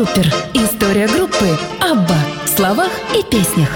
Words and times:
Трупер. 0.00 0.32
История 0.54 1.06
группы 1.06 1.58
Абба 1.78 2.16
в 2.46 2.48
словах 2.48 2.90
и 3.14 3.22
песнях. 3.22 3.68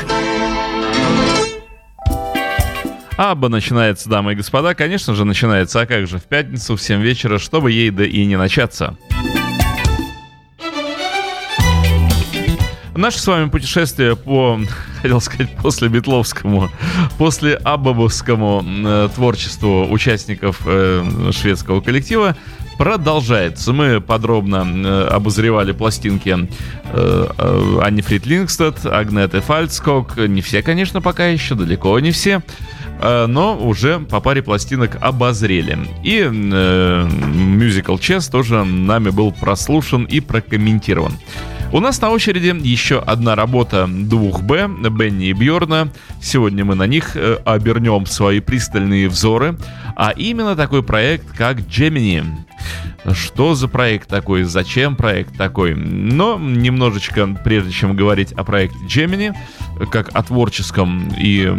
Абба 3.18 3.50
начинается, 3.50 4.08
дамы 4.08 4.32
и 4.32 4.34
господа, 4.34 4.74
конечно 4.74 5.14
же, 5.14 5.26
начинается, 5.26 5.82
а 5.82 5.86
как 5.86 6.06
же, 6.06 6.16
в 6.16 6.22
пятницу 6.22 6.76
в 6.76 6.80
7 6.80 7.02
вечера, 7.02 7.38
чтобы 7.38 7.72
ей 7.72 7.90
да 7.90 8.06
и 8.06 8.24
не 8.24 8.36
начаться. 8.36 8.96
Наше 12.96 13.18
с 13.18 13.26
вами 13.26 13.50
путешествие 13.50 14.16
по, 14.16 14.58
хотел 15.02 15.20
сказать, 15.20 15.54
после 15.56 15.88
Бетловскому, 15.88 16.70
после 17.18 17.56
Аббабовскому 17.56 18.64
э, 18.64 19.08
творчеству 19.14 19.86
участников 19.90 20.62
э, 20.64 21.30
шведского 21.32 21.82
коллектива 21.82 22.34
продолжается. 22.78 23.72
Мы 23.72 24.00
подробно 24.00 24.66
э, 24.66 25.08
обозревали 25.08 25.72
пластинки 25.72 26.30
э, 26.30 27.26
э, 27.38 27.78
Анни 27.82 28.00
Фрид 28.00 28.26
Лингстед, 28.26 28.84
Агнеты 28.86 29.40
Фальцкок. 29.40 30.16
Не 30.16 30.40
все, 30.42 30.62
конечно, 30.62 31.00
пока 31.00 31.26
еще, 31.26 31.54
далеко 31.54 31.98
не 32.00 32.10
все. 32.10 32.42
Э, 33.00 33.26
но 33.26 33.56
уже 33.56 34.00
по 34.00 34.20
паре 34.20 34.42
пластинок 34.42 34.96
обозрели. 35.00 35.78
И 36.02 36.20
э, 36.20 36.28
Musical 36.28 37.98
Chess 37.98 38.30
тоже 38.30 38.64
нами 38.64 39.10
был 39.10 39.32
прослушан 39.32 40.04
и 40.04 40.20
прокомментирован. 40.20 41.12
У 41.72 41.80
нас 41.80 42.00
на 42.00 42.10
очереди 42.10 42.54
еще 42.66 43.00
одна 43.00 43.34
работа 43.34 43.88
двух 43.88 44.42
Б, 44.42 44.68
Бенни 44.68 45.26
и 45.26 45.32
Бьорна. 45.32 45.90
Сегодня 46.22 46.64
мы 46.64 46.74
на 46.74 46.86
них 46.86 47.16
э, 47.16 47.38
обернем 47.44 48.06
свои 48.06 48.40
пристальные 48.40 49.08
взоры. 49.08 49.56
А 49.96 50.10
именно 50.10 50.54
такой 50.54 50.82
проект, 50.82 51.36
как 51.36 51.58
Gemini. 51.58 52.24
Что 53.12 53.54
за 53.54 53.68
проект 53.68 54.08
такой? 54.08 54.44
Зачем 54.44 54.96
проект 54.96 55.36
такой? 55.36 55.74
Но 55.74 56.38
немножечко, 56.38 57.26
прежде 57.44 57.72
чем 57.72 57.96
говорить 57.96 58.32
о 58.32 58.44
проекте 58.44 58.78
Gemini, 58.86 59.34
как 59.90 60.10
о 60.14 60.22
творческом 60.22 61.12
и 61.18 61.52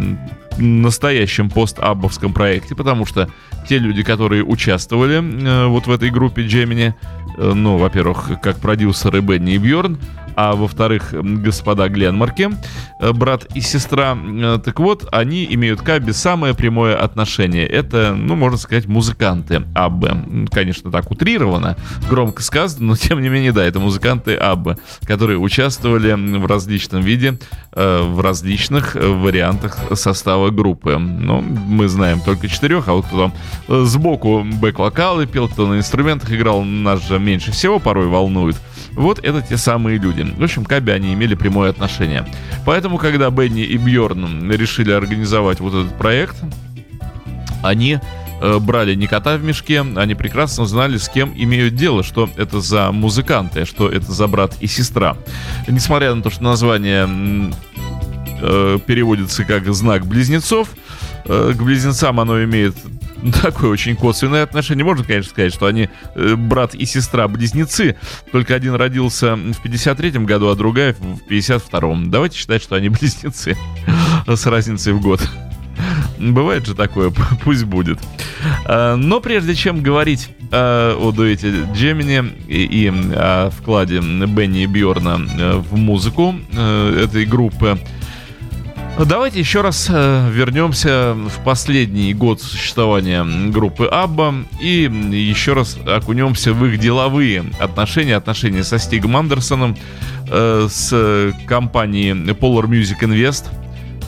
настоящем 0.58 1.50
пост-аббовском 1.50 2.32
проекте, 2.32 2.74
потому 2.74 3.06
что 3.06 3.28
те 3.66 3.78
люди, 3.78 4.02
которые 4.02 4.44
участвовали 4.44 5.16
э, 5.16 5.66
вот 5.66 5.86
в 5.86 5.90
этой 5.90 6.10
группе 6.10 6.42
Gemini, 6.46 6.94
э, 7.36 7.52
ну, 7.52 7.76
во-первых, 7.76 8.40
как 8.42 8.58
продюсеры 8.58 9.20
Бенни 9.20 9.54
и 9.54 9.58
Бьорн, 9.58 9.98
а 10.36 10.54
во-вторых, 10.54 11.12
господа 11.12 11.88
Гленмарки, 11.88 12.50
э, 13.00 13.12
брат 13.12 13.46
и 13.54 13.60
сестра. 13.62 14.16
Э, 14.16 14.58
так 14.62 14.78
вот, 14.78 15.08
они 15.10 15.46
имеют 15.50 15.80
к 15.80 15.88
Абби 15.88 16.12
самое 16.12 16.54
прямое 16.54 16.94
отношение. 16.94 17.66
Это, 17.66 18.14
ну, 18.14 18.36
можно 18.36 18.58
сказать, 18.58 18.86
музыканты 18.86 19.64
Аббы. 19.74 20.46
Конечно, 20.52 20.92
так 20.92 21.10
утрировано, 21.10 21.76
громко 22.10 22.42
сказано, 22.42 22.88
но 22.88 22.96
тем 22.96 23.22
не 23.22 23.30
менее, 23.30 23.52
да, 23.52 23.64
это 23.64 23.80
музыканты 23.80 24.34
Аббы, 24.34 24.76
которые 25.06 25.38
участвовали 25.38 26.12
в 26.38 26.46
различном 26.46 27.00
виде, 27.00 27.38
э, 27.72 28.02
в 28.02 28.20
различных 28.20 28.94
вариантах 28.94 29.78
состава 29.94 30.50
группы. 30.50 30.98
Ну, 30.98 31.40
мы 31.40 31.88
знаем 31.88 32.20
только 32.20 32.48
четырех, 32.48 32.88
а 32.88 32.92
вот 32.92 33.06
кто 33.06 33.30
там 33.68 33.86
сбоку 33.86 34.44
бэк-вокалы 34.44 35.26
пел, 35.26 35.48
кто 35.48 35.66
на 35.66 35.78
инструментах 35.78 36.30
играл, 36.30 36.62
нас 36.62 37.08
же 37.08 37.18
меньше 37.18 37.52
всего 37.52 37.78
порой 37.78 38.06
волнует. 38.06 38.56
Вот 38.92 39.18
это 39.22 39.42
те 39.42 39.56
самые 39.56 39.98
люди. 39.98 40.25
В 40.34 40.42
общем, 40.42 40.64
к 40.64 40.72
Абби 40.72 40.90
они 40.90 41.14
имели 41.14 41.34
прямое 41.34 41.70
отношение. 41.70 42.26
Поэтому, 42.64 42.98
когда 42.98 43.30
Бенни 43.30 43.62
и 43.62 43.76
Бьорн 43.76 44.50
решили 44.50 44.90
организовать 44.90 45.60
вот 45.60 45.74
этот 45.74 45.96
проект, 45.96 46.36
они 47.62 47.98
э, 48.40 48.58
брали 48.58 48.94
не 48.94 49.06
кота 49.06 49.36
в 49.36 49.44
мешке, 49.44 49.80
они 49.80 50.14
прекрасно 50.14 50.66
знали, 50.66 50.96
с 50.98 51.08
кем 51.08 51.32
имеют 51.36 51.74
дело, 51.74 52.02
что 52.02 52.28
это 52.36 52.60
за 52.60 52.92
музыканты, 52.92 53.64
что 53.64 53.88
это 53.88 54.12
за 54.12 54.26
брат 54.26 54.54
и 54.60 54.66
сестра. 54.66 55.16
Несмотря 55.68 56.14
на 56.14 56.22
то, 56.22 56.30
что 56.30 56.42
название 56.42 57.08
э, 58.40 58.78
переводится 58.86 59.44
как 59.44 59.72
знак 59.74 60.06
близнецов, 60.06 60.68
э, 61.24 61.52
к 61.56 61.62
близнецам 61.62 62.20
оно 62.20 62.42
имеет 62.44 62.76
такое 63.32 63.70
очень 63.70 63.96
косвенное 63.96 64.42
отношение. 64.42 64.84
Можно, 64.84 65.04
конечно, 65.04 65.30
сказать, 65.30 65.52
что 65.52 65.66
они 65.66 65.88
э, 66.14 66.34
брат 66.36 66.74
и 66.74 66.84
сестра-близнецы, 66.84 67.96
только 68.32 68.54
один 68.54 68.74
родился 68.74 69.36
в 69.36 69.64
53-м 69.64 70.26
году, 70.26 70.48
а 70.48 70.54
другая 70.54 70.94
в 70.94 71.30
52-м. 71.30 72.10
Давайте 72.10 72.38
считать, 72.38 72.62
что 72.62 72.76
они 72.76 72.88
близнецы 72.90 73.56
с 74.26 74.46
разницей 74.46 74.92
в 74.92 75.00
год. 75.00 75.20
Бывает 76.18 76.66
же 76.66 76.74
такое, 76.74 77.12
пусть 77.44 77.64
будет. 77.64 77.98
А, 78.64 78.96
но 78.96 79.20
прежде 79.20 79.54
чем 79.54 79.82
говорить 79.82 80.28
о 80.50 81.12
дуэте 81.12 81.52
Джемини 81.74 82.24
и, 82.48 82.92
о 83.14 83.50
вкладе 83.50 84.00
Бенни 84.00 84.62
и 84.62 84.66
Бьорна 84.66 85.20
э, 85.38 85.56
в 85.56 85.76
музыку 85.76 86.34
э, 86.52 87.04
этой 87.04 87.26
группы, 87.26 87.78
Давайте 89.04 89.38
еще 89.40 89.60
раз 89.60 89.88
э, 89.90 90.30
вернемся 90.32 91.12
в 91.14 91.44
последний 91.44 92.14
год 92.14 92.40
существования 92.40 93.24
группы 93.50 93.84
Абба 93.84 94.34
и 94.58 94.90
еще 95.12 95.52
раз 95.52 95.76
окунемся 95.86 96.54
в 96.54 96.64
их 96.64 96.78
деловые 96.78 97.44
отношения, 97.60 98.16
отношения 98.16 98.64
со 98.64 98.78
Стигом 98.78 99.14
Андерсоном, 99.18 99.76
э, 100.30 100.68
с 100.70 101.34
компанией 101.46 102.12
Polar 102.32 102.64
Music 102.64 103.00
Invest, 103.02 103.44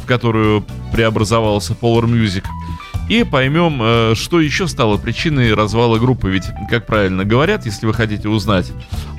в 0.03 0.07
которую 0.07 0.65
преобразовался 0.91 1.75
Polar 1.75 2.05
Music– 2.05 2.45
и 3.09 3.25
поймем, 3.25 3.81
э, 3.81 4.15
что 4.15 4.41
еще 4.41 4.69
стало 4.69 4.99
причиной 4.99 5.55
развала 5.55 5.99
группы. 5.99 6.31
Ведь, 6.31 6.45
как 6.71 6.87
правильно 6.87 7.25
говорят, 7.25 7.65
если 7.67 7.87
вы 7.87 7.95
хотите 7.95 8.29
узнать 8.29 8.71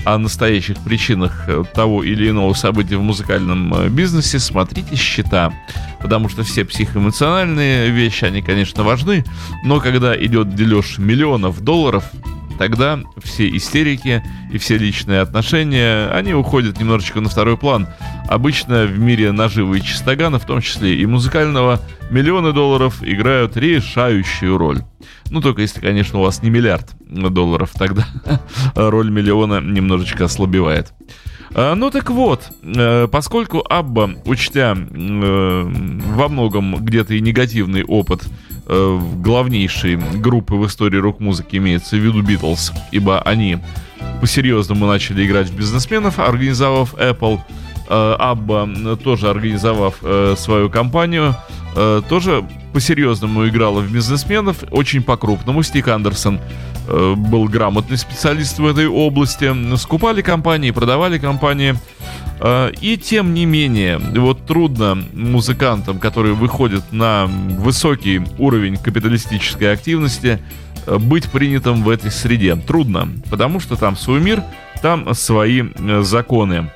о 0.06 0.18
настоящих 0.18 0.78
причинах 0.78 1.46
э, 1.48 1.64
того 1.74 2.04
или 2.04 2.30
иного 2.30 2.54
события 2.54 2.98
в 2.98 3.02
музыкальном 3.02 3.74
э, 3.74 3.90
бизнесе, 3.90 4.40
смотрите 4.40 4.96
счета. 4.96 5.52
Потому 6.00 6.30
что 6.30 6.44
все 6.44 6.66
психоэмоциональные 6.66 7.90
вещи, 7.90 8.26
они, 8.26 8.42
конечно, 8.42 8.84
важны, 8.84 9.26
но 9.64 9.80
когда 9.80 10.16
идет 10.16 10.56
дележ 10.56 10.98
миллионов 11.00 11.62
долларов, 11.62 12.04
тогда 12.60 13.00
все 13.24 13.50
истерики 13.56 14.22
и 14.52 14.58
все 14.58 14.78
личные 14.78 15.22
отношения, 15.22 16.10
они 16.10 16.34
уходят 16.34 16.78
немножечко 16.78 17.22
на 17.22 17.30
второй 17.30 17.58
план. 17.58 17.88
Обычно 18.28 18.84
в 18.84 19.00
мире 19.00 19.32
наживы 19.32 19.78
и 19.78 19.82
чистогана, 19.82 20.40
в 20.40 20.46
том 20.46 20.60
числе 20.60 20.96
и 20.98 21.06
музыкального, 21.06 21.80
миллионы 22.12 22.52
долларов 22.52 22.98
играют 23.02 23.56
решающую 23.56 24.58
роль. 24.58 24.82
Ну, 25.32 25.40
только 25.40 25.62
если, 25.62 25.80
конечно, 25.80 26.20
у 26.20 26.24
вас 26.24 26.44
не 26.44 26.50
миллиард 26.50 26.90
долларов, 27.08 27.72
тогда 27.74 28.06
роль 28.76 29.10
миллиона 29.10 29.62
немножечко 29.62 30.26
ослабевает. 30.26 30.92
А, 31.56 31.76
ну 31.76 31.90
так 31.90 32.10
вот, 32.10 32.44
э, 32.62 33.08
поскольку 33.10 33.64
Абба, 33.68 34.12
учтя 34.26 34.76
э, 34.78 35.64
во 35.64 36.28
многом 36.28 36.76
где-то 36.84 37.14
и 37.14 37.22
негативный 37.22 37.84
опыт 37.84 38.28
э, 38.70 39.00
главнейшей 39.18 39.98
группы 39.98 40.56
в 40.56 40.66
истории 40.68 40.98
рок-музыки 40.98 41.58
имеется 41.58 41.96
в 41.98 42.00
виду 42.00 42.22
Битлз, 42.22 42.72
ибо 42.92 43.22
они 43.22 43.58
по-серьезному 44.22 44.86
начали 44.86 45.26
играть 45.26 45.48
в 45.48 45.56
бизнесменов, 45.56 46.20
организовав 46.20 46.94
Apple, 46.94 47.40
Абба 47.90 48.70
тоже 49.04 49.30
организовав 49.30 49.96
свою 50.38 50.70
компанию, 50.70 51.36
тоже 52.08 52.46
по-серьезному 52.74 53.48
играла 53.48 53.82
в 53.82 53.92
бизнесменов, 53.92 54.58
очень 54.72 55.02
по-крупному. 55.02 55.64
Стик 55.64 55.88
Андерсон 55.88 56.38
э, 56.38 56.40
был 57.16 57.46
грамотный 57.46 57.98
специалист 57.98 58.58
в 58.60 58.66
этой 58.66 58.88
области. 58.88 59.76
Скупали 59.78 60.22
компании, 60.22 60.72
продавали 60.72 61.18
компании. 61.20 61.76
Э, 62.40 62.72
и 62.82 62.98
тем 62.98 63.34
не 63.34 63.46
менее, 63.46 63.98
вот 63.98 64.46
трудно 64.46 65.04
музыкантам, 65.14 66.00
которые 66.00 66.34
выходят 66.34 66.92
на 66.92 67.26
высокий 67.26 68.22
уровень 68.38 68.78
капиталистической 68.78 69.74
активности, 69.74 70.40
э, 70.86 70.98
быть 70.98 71.30
принятым 71.30 71.84
в 71.84 71.90
этой 71.90 72.12
среде. 72.12 72.56
Трудно, 72.56 73.10
потому 73.30 73.60
что 73.60 73.76
там 73.76 73.96
свой 73.98 74.22
мир, 74.22 74.44
там 74.82 75.14
свои 75.14 75.64
э, 75.64 76.02
законы. 76.02 76.70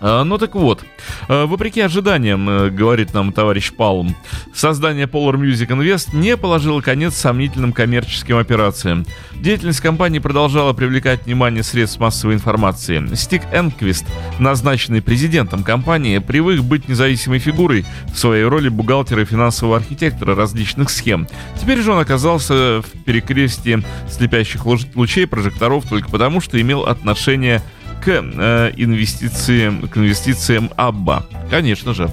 А, 0.00 0.24
ну 0.24 0.38
так 0.38 0.54
вот, 0.54 0.82
а, 1.28 1.46
вопреки 1.46 1.80
ожиданиям, 1.80 2.48
э, 2.48 2.70
говорит 2.70 3.12
нам 3.12 3.32
товарищ 3.32 3.70
Палм, 3.72 4.16
создание 4.54 5.06
Polar 5.06 5.34
Music 5.34 5.68
Invest 5.68 6.16
не 6.16 6.38
положило 6.38 6.80
конец 6.80 7.14
сомнительным 7.16 7.74
коммерческим 7.74 8.38
операциям. 8.38 9.04
Деятельность 9.34 9.80
компании 9.80 10.18
продолжала 10.18 10.72
привлекать 10.72 11.26
внимание 11.26 11.62
средств 11.62 12.00
массовой 12.00 12.34
информации. 12.34 13.14
Стик 13.14 13.42
Энквист, 13.52 14.06
назначенный 14.38 15.02
президентом 15.02 15.62
компании, 15.62 16.18
привык 16.18 16.62
быть 16.62 16.88
независимой 16.88 17.38
фигурой 17.38 17.84
в 18.12 18.18
своей 18.18 18.44
роли 18.44 18.70
бухгалтера 18.70 19.22
и 19.22 19.26
финансового 19.26 19.76
архитектора 19.76 20.34
различных 20.34 20.88
схем. 20.88 21.28
Теперь 21.60 21.80
же 21.80 21.92
он 21.92 21.98
оказался 21.98 22.80
в 22.80 23.04
перекрестии 23.04 23.82
слепящих 24.10 24.64
лучей 24.64 25.26
прожекторов 25.26 25.84
только 25.86 26.08
потому, 26.10 26.40
что 26.40 26.58
имел 26.58 26.86
отношение 26.86 27.60
к 27.60 27.62
э, 28.08 28.72
инвестициям, 28.76 29.88
к 29.88 29.96
инвестициям 29.96 30.70
Абба. 30.76 31.26
Конечно 31.50 31.94
же, 31.94 32.10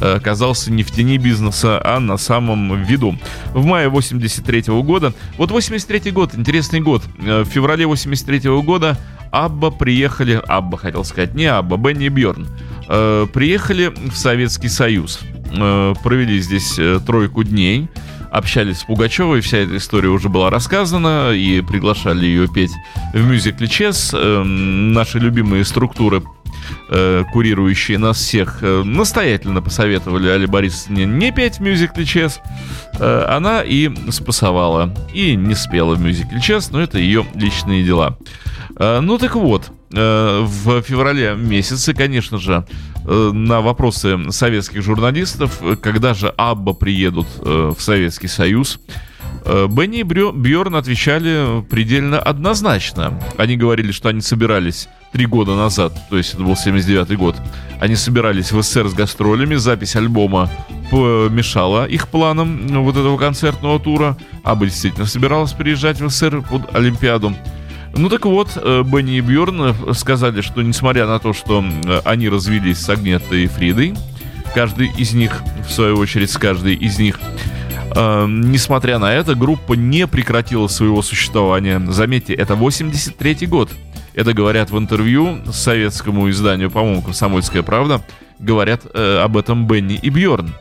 э, 0.00 0.14
оказался 0.16 0.72
не 0.72 0.82
в 0.82 0.90
тени 0.90 1.18
бизнеса, 1.18 1.80
а 1.84 2.00
на 2.00 2.16
самом 2.16 2.82
виду. 2.82 3.18
В 3.52 3.64
мае 3.64 3.88
83 3.88 4.62
года, 4.82 5.12
вот 5.36 5.50
83 5.50 6.10
год, 6.10 6.34
интересный 6.34 6.80
год, 6.80 7.02
э, 7.20 7.42
в 7.42 7.46
феврале 7.46 7.86
83 7.86 8.62
года 8.62 8.96
Абба 9.30 9.70
приехали, 9.70 10.40
Абба 10.46 10.78
хотел 10.78 11.04
сказать, 11.04 11.34
не 11.34 11.46
Абба, 11.46 11.76
Бенни 11.76 12.08
Бьорн, 12.08 12.48
приехали 12.86 13.92
в 14.10 14.16
Советский 14.16 14.68
Союз. 14.68 15.20
Провели 15.50 16.40
здесь 16.40 16.80
тройку 17.04 17.44
дней, 17.44 17.88
общались 18.30 18.78
с 18.78 18.84
Пугачевой, 18.84 19.40
вся 19.40 19.58
эта 19.58 19.76
история 19.76 20.08
уже 20.08 20.28
была 20.28 20.50
рассказана, 20.50 21.32
и 21.32 21.60
приглашали 21.60 22.26
ее 22.26 22.48
петь 22.48 22.72
в 23.12 23.24
мюзикле 23.24 23.66
«Чес». 23.66 24.10
Э, 24.12 24.42
наши 24.42 25.18
любимые 25.18 25.64
структуры 25.64 26.22
э, 26.90 27.24
курирующие 27.32 27.98
нас 27.98 28.18
всех, 28.18 28.58
э, 28.62 28.82
настоятельно 28.84 29.62
посоветовали 29.62 30.28
Али 30.28 30.46
Борисовне 30.46 31.04
не 31.06 31.32
петь 31.32 31.56
в 31.56 31.60
мюзикле 31.60 32.04
«Чес». 32.04 32.40
Э, 32.98 33.24
она 33.28 33.62
и 33.62 33.90
спасовала, 34.10 34.94
и 35.12 35.34
не 35.34 35.54
спела 35.54 35.94
в 35.94 36.00
мюзикле 36.00 36.40
«Чес», 36.40 36.70
но 36.70 36.80
это 36.80 36.98
ее 36.98 37.26
личные 37.34 37.84
дела. 37.84 38.18
Ну 38.78 39.18
так 39.18 39.34
вот, 39.34 39.72
в 39.90 40.82
феврале 40.82 41.34
месяце, 41.34 41.94
конечно 41.94 42.38
же, 42.38 42.64
на 43.08 43.60
вопросы 43.62 44.30
советских 44.30 44.82
журналистов, 44.82 45.62
когда 45.80 46.12
же 46.12 46.28
Абба 46.36 46.74
приедут 46.74 47.26
в 47.38 47.76
Советский 47.78 48.28
Союз, 48.28 48.78
Бенни 49.44 50.00
и 50.00 50.02
Бьорн 50.02 50.74
отвечали 50.74 51.62
предельно 51.70 52.18
однозначно. 52.18 53.18
Они 53.38 53.56
говорили, 53.56 53.92
что 53.92 54.10
они 54.10 54.20
собирались 54.20 54.88
три 55.12 55.24
года 55.24 55.54
назад, 55.54 55.94
то 56.10 56.18
есть 56.18 56.34
это 56.34 56.42
был 56.42 56.54
79 56.54 57.16
год, 57.16 57.36
они 57.80 57.96
собирались 57.96 58.52
в 58.52 58.62
СССР 58.62 58.88
с 58.88 58.94
гастролями, 58.94 59.54
запись 59.54 59.96
альбома 59.96 60.50
помешала 60.90 61.86
их 61.86 62.08
планам 62.08 62.66
вот 62.84 62.96
этого 62.96 63.16
концертного 63.16 63.80
тура, 63.80 64.18
Аба 64.44 64.66
действительно 64.66 65.06
собиралась 65.06 65.52
приезжать 65.52 66.00
в 66.00 66.10
СССР 66.10 66.42
под 66.42 66.74
Олимпиаду. 66.74 67.34
Ну 67.96 68.08
так 68.08 68.26
вот, 68.26 68.50
э, 68.56 68.82
Бенни 68.84 69.16
и 69.16 69.20
Бьорн 69.20 69.94
сказали, 69.94 70.40
что 70.40 70.62
несмотря 70.62 71.06
на 71.06 71.18
то, 71.18 71.32
что 71.32 71.64
они 72.04 72.28
развелись 72.28 72.78
с 72.78 72.88
Агнетой 72.88 73.44
и 73.44 73.46
Фридой, 73.46 73.94
каждый 74.54 74.88
из 74.96 75.14
них, 75.14 75.42
в 75.66 75.72
свою 75.72 75.96
очередь, 75.96 76.30
с 76.30 76.36
каждой 76.38 76.74
из 76.74 76.98
них, 76.98 77.18
э, 77.94 78.26
несмотря 78.28 78.98
на 78.98 79.12
это, 79.12 79.34
группа 79.34 79.74
не 79.74 80.06
прекратила 80.06 80.68
своего 80.68 81.02
существования. 81.02 81.80
Заметьте, 81.88 82.34
это 82.34 82.54
83 82.54 83.46
год. 83.46 83.70
Это 84.14 84.32
говорят 84.32 84.70
в 84.70 84.78
интервью 84.78 85.38
советскому 85.52 86.28
изданию, 86.30 86.70
по-моему, 86.70 87.02
«Комсомольская 87.02 87.62
правда», 87.62 88.02
говорят 88.38 88.82
э, 88.92 89.20
об 89.22 89.36
этом 89.36 89.66
Бенни 89.66 89.98
и 90.00 90.10
Бьорн. 90.10 90.54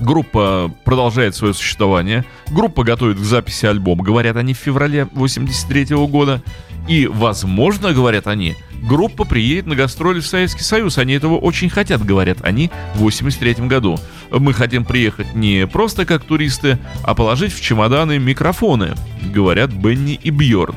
Группа 0.00 0.72
продолжает 0.84 1.34
свое 1.34 1.54
существование. 1.54 2.24
Группа 2.50 2.84
готовит 2.84 3.18
к 3.18 3.24
записи 3.24 3.66
альбома. 3.66 4.04
Говорят 4.04 4.36
они 4.36 4.54
в 4.54 4.58
феврале 4.58 5.08
83 5.12 5.94
-го 5.94 6.06
года. 6.06 6.42
И, 6.88 7.06
возможно, 7.06 7.92
говорят 7.92 8.26
они, 8.26 8.56
группа 8.82 9.24
приедет 9.24 9.66
на 9.66 9.74
гастроли 9.74 10.20
в 10.20 10.26
Советский 10.26 10.62
Союз. 10.62 10.96
Они 10.96 11.12
этого 11.12 11.36
очень 11.36 11.68
хотят, 11.68 12.02
говорят 12.04 12.38
они, 12.42 12.70
в 12.94 13.00
83 13.00 13.66
году. 13.68 13.98
Мы 14.30 14.54
хотим 14.54 14.86
приехать 14.86 15.34
не 15.34 15.66
просто 15.66 16.06
как 16.06 16.24
туристы, 16.24 16.78
а 17.02 17.14
положить 17.14 17.52
в 17.52 17.60
чемоданы 17.60 18.18
микрофоны, 18.18 18.94
говорят 19.22 19.70
Бенни 19.70 20.14
и 20.14 20.30
Бьорн. 20.30 20.76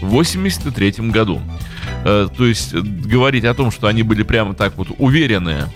В 0.00 0.06
83 0.06 1.10
году. 1.10 1.42
Э, 2.04 2.28
то 2.34 2.46
есть 2.46 2.74
говорить 2.74 3.44
о 3.44 3.54
том, 3.54 3.70
что 3.70 3.86
они 3.86 4.02
были 4.02 4.22
прямо 4.22 4.54
так 4.54 4.76
вот 4.76 4.88
уверены 4.98 5.66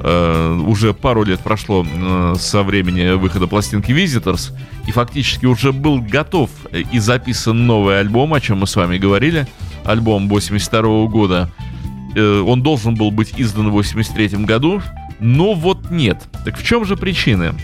э, 0.00 0.62
уже 0.66 0.94
пару 0.94 1.24
лет 1.24 1.40
прошло 1.40 1.86
э, 1.86 2.34
со 2.38 2.62
времени 2.62 3.14
выхода 3.16 3.46
пластинки 3.46 3.92
Visitors, 3.92 4.52
и 4.86 4.92
фактически 4.92 5.46
уже 5.46 5.72
был 5.72 6.00
готов 6.00 6.50
и 6.72 6.98
записан 6.98 7.66
новый 7.66 8.00
альбом, 8.00 8.34
о 8.34 8.40
чем 8.40 8.58
мы 8.58 8.66
с 8.66 8.76
вами 8.76 8.98
говорили, 8.98 9.46
альбом 9.84 10.28
82 10.28 10.80
-го 10.80 11.08
года. 11.08 11.50
Э, 12.14 12.40
он 12.40 12.62
должен 12.62 12.94
был 12.94 13.10
быть 13.10 13.34
издан 13.36 13.68
в 13.68 13.72
83 13.72 14.44
году, 14.44 14.82
но 15.20 15.54
вот 15.54 15.90
нет. 15.90 16.22
Так 16.44 16.58
в 16.58 16.64
чем 16.64 16.84
же 16.84 16.96
причины? 16.96 17.54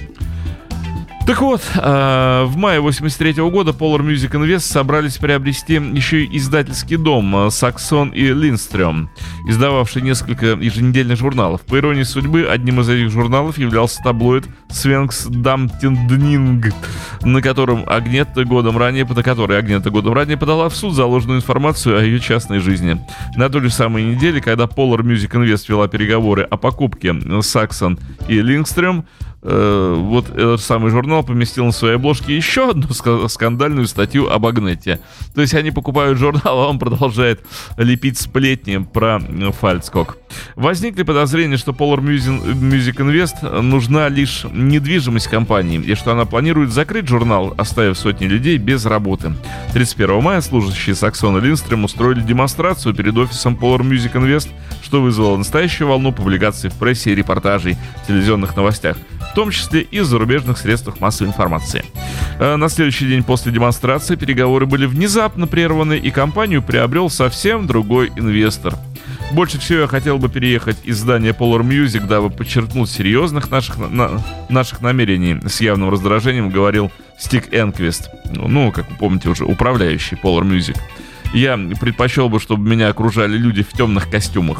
Так 1.32 1.40
вот, 1.40 1.62
э, 1.76 2.44
в 2.44 2.58
мае 2.58 2.80
83 2.80 3.48
года 3.48 3.70
Polar 3.70 4.02
Music 4.02 4.32
Invest 4.32 4.70
собрались 4.70 5.16
приобрести 5.16 5.76
еще 5.76 6.24
и 6.24 6.36
издательский 6.36 6.98
дом 6.98 7.50
Саксон 7.50 8.10
и 8.10 8.34
Линстрем, 8.34 9.08
издававший 9.48 10.02
несколько 10.02 10.48
еженедельных 10.48 11.16
журналов. 11.16 11.62
По 11.62 11.78
иронии 11.78 12.02
судьбы, 12.02 12.46
одним 12.46 12.82
из 12.82 12.90
этих 12.90 13.10
журналов 13.10 13.56
являлся 13.56 14.02
таблоид 14.02 14.44
Свенкс 14.68 15.24
Дамтинднинг, 15.28 16.66
на 17.22 17.40
котором 17.40 17.84
Агнетта 17.86 18.44
годом 18.44 18.76
ранее, 18.76 19.06
на 19.06 19.22
который 19.22 19.58
Агнетта 19.58 19.88
годом 19.88 20.12
ранее 20.12 20.36
подала 20.36 20.68
в 20.68 20.76
суд 20.76 20.92
заложенную 20.92 21.38
информацию 21.38 21.98
о 21.98 22.02
ее 22.02 22.20
частной 22.20 22.58
жизни. 22.58 23.00
На 23.36 23.48
той 23.48 23.62
же 23.62 23.70
самой 23.70 24.04
неделе, 24.04 24.42
когда 24.42 24.64
Polar 24.64 25.00
Music 25.00 25.30
Invest 25.30 25.64
вела 25.70 25.88
переговоры 25.88 26.42
о 26.42 26.58
покупке 26.58 27.14
Саксон 27.40 27.98
и 28.28 28.42
Лингстрем, 28.42 29.06
э, 29.42 29.94
вот 29.96 30.30
этот 30.30 30.60
самый 30.60 30.90
журнал 30.90 31.22
поместил 31.22 31.66
на 31.66 31.72
своей 31.72 31.96
обложке 31.96 32.36
еще 32.36 32.70
одну 32.70 32.88
скандальную 33.28 33.86
статью 33.86 34.30
об 34.30 34.46
Агнете. 34.46 35.00
То 35.34 35.40
есть 35.40 35.54
они 35.54 35.70
покупают 35.70 36.18
журнал, 36.18 36.60
а 36.60 36.68
он 36.68 36.78
продолжает 36.78 37.40
лепить 37.76 38.18
сплетни 38.18 38.78
про 38.78 39.20
Фальцкок. 39.60 40.21
Возникли 40.54 41.02
подозрения, 41.02 41.56
что 41.56 41.72
Polar 41.72 42.00
Music 42.00 42.96
Invest 42.96 43.60
нужна 43.60 44.08
лишь 44.08 44.44
недвижимость 44.52 45.28
компании, 45.28 45.80
и 45.80 45.94
что 45.94 46.12
она 46.12 46.24
планирует 46.24 46.72
закрыть 46.72 47.08
журнал, 47.08 47.54
оставив 47.56 47.98
сотни 47.98 48.26
людей 48.26 48.58
без 48.58 48.86
работы. 48.86 49.34
31 49.72 50.22
мая 50.22 50.40
служащие 50.40 50.94
Саксона 50.94 51.38
Линстрем 51.38 51.84
устроили 51.84 52.20
демонстрацию 52.20 52.94
перед 52.94 53.16
офисом 53.16 53.54
Polar 53.54 53.80
Music 53.80 54.12
Invest, 54.12 54.48
что 54.82 55.02
вызвало 55.02 55.36
настоящую 55.36 55.88
волну 55.88 56.12
публикаций 56.12 56.70
в 56.70 56.74
прессе 56.74 57.12
и 57.12 57.14
репортажей 57.14 57.76
в 58.02 58.06
телевизионных 58.06 58.56
новостях 58.56 58.96
в 59.32 59.34
том 59.34 59.50
числе 59.50 59.80
и 59.80 60.00
в 60.00 60.04
зарубежных 60.04 60.58
средствах 60.58 61.00
массовой 61.00 61.28
информации. 61.28 61.84
Э, 62.38 62.56
на 62.56 62.68
следующий 62.68 63.08
день 63.08 63.24
после 63.24 63.50
демонстрации 63.50 64.14
переговоры 64.14 64.66
были 64.66 64.84
внезапно 64.84 65.46
прерваны, 65.46 65.96
и 65.96 66.10
компанию 66.10 66.62
приобрел 66.62 67.08
совсем 67.08 67.66
другой 67.66 68.12
инвестор. 68.14 68.74
Больше 69.32 69.58
всего 69.58 69.80
я 69.80 69.86
хотел 69.86 70.18
бы 70.18 70.28
переехать 70.28 70.76
из 70.84 70.98
здания 70.98 71.30
Polar 71.30 71.62
Music, 71.62 72.06
дабы 72.06 72.28
подчеркнуть 72.28 72.90
серьезных 72.90 73.50
наших, 73.50 73.78
на, 73.78 74.22
наших 74.50 74.82
намерений. 74.82 75.40
С 75.48 75.62
явным 75.62 75.88
раздражением 75.88 76.50
говорил 76.50 76.92
Стик 77.18 77.48
Энквист, 77.54 78.10
ну, 78.26 78.70
как 78.72 78.90
вы 78.90 78.96
помните 78.96 79.30
уже, 79.30 79.46
управляющий 79.46 80.16
Polar 80.16 80.42
Music 80.42 80.76
я 81.32 81.58
предпочел 81.80 82.28
бы, 82.28 82.40
чтобы 82.40 82.68
меня 82.68 82.88
окружали 82.88 83.36
люди 83.36 83.62
в 83.62 83.72
темных 83.72 84.10
костюмах. 84.10 84.58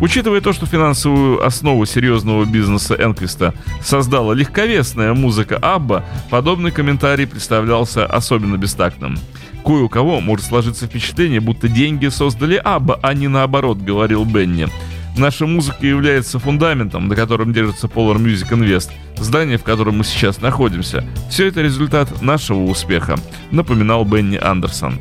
Учитывая 0.00 0.40
то, 0.40 0.52
что 0.52 0.66
финансовую 0.66 1.44
основу 1.44 1.84
серьезного 1.86 2.44
бизнеса 2.44 2.94
Энквиста 2.98 3.54
создала 3.82 4.32
легковесная 4.32 5.12
музыка 5.14 5.58
Абба, 5.60 6.04
подобный 6.30 6.70
комментарий 6.70 7.26
представлялся 7.26 8.06
особенно 8.06 8.56
бестактным. 8.56 9.18
Кое 9.64 9.84
у 9.84 9.88
кого 9.88 10.20
может 10.20 10.44
сложиться 10.44 10.86
впечатление, 10.86 11.40
будто 11.40 11.68
деньги 11.68 12.08
создали 12.08 12.56
Абба, 12.56 12.98
а 13.02 13.14
не 13.14 13.28
наоборот, 13.28 13.78
говорил 13.78 14.24
Бенни. 14.26 14.68
Наша 15.16 15.46
музыка 15.46 15.86
является 15.86 16.38
фундаментом, 16.38 17.08
на 17.08 17.16
котором 17.16 17.52
держится 17.52 17.86
Polar 17.86 18.16
Music 18.16 18.50
Invest, 18.50 18.90
здание, 19.16 19.56
в 19.56 19.62
котором 19.62 19.98
мы 19.98 20.04
сейчас 20.04 20.40
находимся. 20.40 21.08
Все 21.30 21.46
это 21.46 21.62
результат 21.62 22.20
нашего 22.20 22.64
успеха, 22.64 23.16
напоминал 23.52 24.04
Бенни 24.04 24.36
Андерсон. 24.36 25.00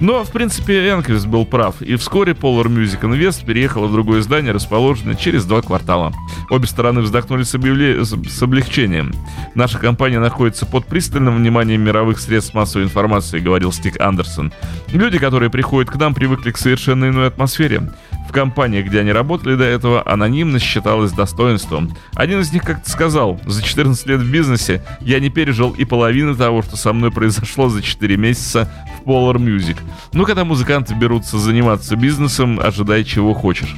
Но, 0.00 0.24
в 0.24 0.30
принципе, 0.30 0.88
Энквист 0.88 1.26
был 1.26 1.44
прав, 1.44 1.82
и 1.82 1.96
вскоре 1.96 2.32
Polar 2.32 2.64
Music 2.64 3.00
Invest 3.02 3.44
переехала 3.44 3.86
в 3.86 3.92
другое 3.92 4.22
здание, 4.22 4.52
расположенное 4.52 5.14
через 5.14 5.44
два 5.44 5.60
квартала. 5.60 6.12
Обе 6.48 6.66
стороны 6.66 7.02
вздохнули 7.02 7.42
с, 7.42 7.54
объявле... 7.54 8.02
с 8.04 8.42
облегчением. 8.42 9.12
Наша 9.54 9.78
компания 9.78 10.18
находится 10.18 10.64
под 10.64 10.86
пристальным 10.86 11.36
вниманием 11.36 11.82
мировых 11.82 12.18
средств 12.18 12.54
массовой 12.54 12.84
информации, 12.84 13.40
говорил 13.40 13.72
Стик 13.72 14.00
Андерсон. 14.00 14.52
Люди, 14.88 15.18
которые 15.18 15.50
приходят 15.50 15.90
к 15.90 15.96
нам, 15.96 16.14
привыкли 16.14 16.50
к 16.50 16.56
совершенно 16.56 17.10
иной 17.10 17.28
атмосфере. 17.28 17.90
В 18.30 18.32
компаниях, 18.32 18.86
где 18.86 19.00
они 19.00 19.10
работали 19.10 19.56
до 19.56 19.64
этого, 19.64 20.08
анонимность 20.08 20.64
считалась 20.64 21.10
достоинством. 21.10 21.96
Один 22.14 22.38
из 22.38 22.52
них 22.52 22.62
как-то 22.62 22.88
сказал, 22.88 23.40
за 23.44 23.60
14 23.60 24.06
лет 24.06 24.20
в 24.20 24.30
бизнесе 24.30 24.84
я 25.00 25.18
не 25.18 25.30
пережил 25.30 25.72
и 25.72 25.84
половины 25.84 26.36
того, 26.36 26.62
что 26.62 26.76
со 26.76 26.92
мной 26.92 27.10
произошло 27.10 27.68
за 27.68 27.82
4 27.82 28.16
месяца 28.16 28.70
в 29.00 29.08
Polar 29.08 29.34
Music. 29.34 29.78
Ну, 30.12 30.24
когда 30.24 30.44
музыканты 30.44 30.94
берутся 30.94 31.38
заниматься 31.38 31.96
бизнесом, 31.96 32.60
ожидай 32.60 33.02
чего 33.02 33.34
хочешь. 33.34 33.74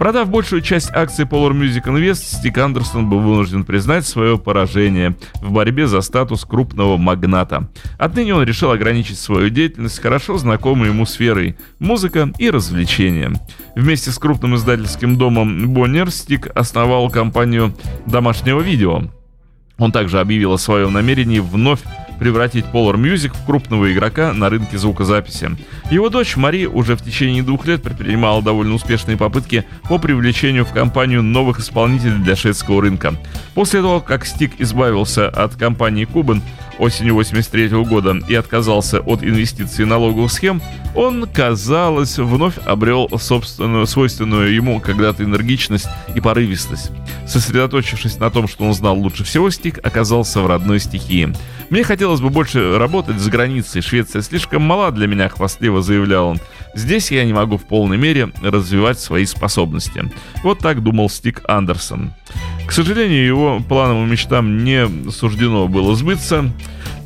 Продав 0.00 0.28
большую 0.28 0.62
часть 0.62 0.90
акций 0.90 1.24
Polar 1.24 1.52
Music 1.52 1.84
Invest, 1.84 2.38
Стик 2.38 2.58
Андерсон 2.58 3.08
был 3.08 3.20
вынужден 3.20 3.62
признать 3.62 4.04
свое 4.04 4.36
поражение 4.36 5.14
в 5.40 5.52
борьбе 5.52 5.86
за 5.86 6.00
статус 6.00 6.44
крупного 6.44 6.96
магната. 6.96 7.68
Отныне 7.98 8.34
он 8.34 8.42
решил 8.42 8.72
ограничить 8.72 9.20
свою 9.20 9.48
деятельность 9.48 10.02
хорошо 10.02 10.38
знакомой 10.38 10.88
ему 10.88 11.06
сферой– 11.06 11.56
музыка 11.78 12.32
и 12.38 12.50
развлечения. 12.50 13.32
Вместе 13.76 13.91
с 14.00 14.18
крупным 14.18 14.56
издательским 14.56 15.16
домом 15.16 15.72
Bonnier 15.72 16.10
Стик 16.10 16.48
основал 16.54 17.10
компанию 17.10 17.74
домашнего 18.06 18.60
видео. 18.60 19.02
Он 19.78 19.92
также 19.92 20.20
объявил 20.20 20.52
о 20.52 20.58
своем 20.58 20.92
намерении 20.92 21.38
вновь 21.38 21.80
превратить 22.22 22.66
Polar 22.72 22.94
Music 22.94 23.32
в 23.34 23.44
крупного 23.44 23.92
игрока 23.92 24.32
на 24.32 24.48
рынке 24.48 24.78
звукозаписи. 24.78 25.56
Его 25.90 26.08
дочь 26.08 26.36
Мари 26.36 26.66
уже 26.66 26.94
в 26.94 27.02
течение 27.02 27.42
двух 27.42 27.66
лет 27.66 27.82
предпринимала 27.82 28.40
довольно 28.40 28.74
успешные 28.74 29.16
попытки 29.16 29.64
по 29.88 29.98
привлечению 29.98 30.64
в 30.64 30.72
компанию 30.72 31.20
новых 31.24 31.58
исполнителей 31.58 32.18
для 32.18 32.36
шведского 32.36 32.80
рынка. 32.80 33.16
После 33.54 33.80
того, 33.80 34.00
как 34.00 34.24
Стик 34.24 34.52
избавился 34.58 35.28
от 35.28 35.56
компании 35.56 36.04
Кубан, 36.04 36.42
осенью 36.78 37.14
83 37.14 37.68
года 37.84 38.18
и 38.28 38.34
отказался 38.34 39.00
от 39.00 39.22
инвестиций 39.22 39.84
налоговых 39.84 40.30
схем, 40.32 40.62
он, 40.94 41.26
казалось, 41.26 42.18
вновь 42.18 42.58
обрел 42.64 43.10
собственную, 43.18 43.86
свойственную 43.86 44.54
ему 44.54 44.80
когда-то 44.80 45.24
энергичность 45.24 45.88
и 46.14 46.20
порывистость. 46.20 46.90
Сосредоточившись 47.26 48.18
на 48.18 48.30
том, 48.30 48.48
что 48.48 48.64
он 48.64 48.74
знал 48.74 48.96
лучше 48.98 49.24
всего, 49.24 49.50
Стик 49.50 49.78
оказался 49.82 50.40
в 50.40 50.46
родной 50.46 50.80
стихии. 50.80 51.32
«Мне 51.70 51.84
хотелось 51.84 52.11
бы 52.20 52.30
больше 52.30 52.78
работать 52.78 53.18
за 53.18 53.30
границей. 53.30 53.82
Швеция 53.82 54.22
слишком 54.22 54.62
мала 54.62 54.90
для 54.90 55.06
меня»,— 55.06 55.28
хвастливо 55.30 55.82
заявлял 55.82 56.28
он. 56.28 56.40
«Здесь 56.74 57.10
я 57.10 57.24
не 57.24 57.32
могу 57.32 57.56
в 57.56 57.64
полной 57.64 57.96
мере 57.96 58.30
развивать 58.42 58.98
свои 58.98 59.24
способности». 59.26 60.10
Вот 60.42 60.58
так 60.58 60.82
думал 60.82 61.08
Стик 61.08 61.42
Андерсон. 61.48 62.12
К 62.66 62.72
сожалению, 62.72 63.26
его 63.26 63.60
планам 63.60 64.06
и 64.06 64.10
мечтам 64.10 64.64
не 64.64 64.88
суждено 65.10 65.68
было 65.68 65.94
сбыться, 65.94 66.50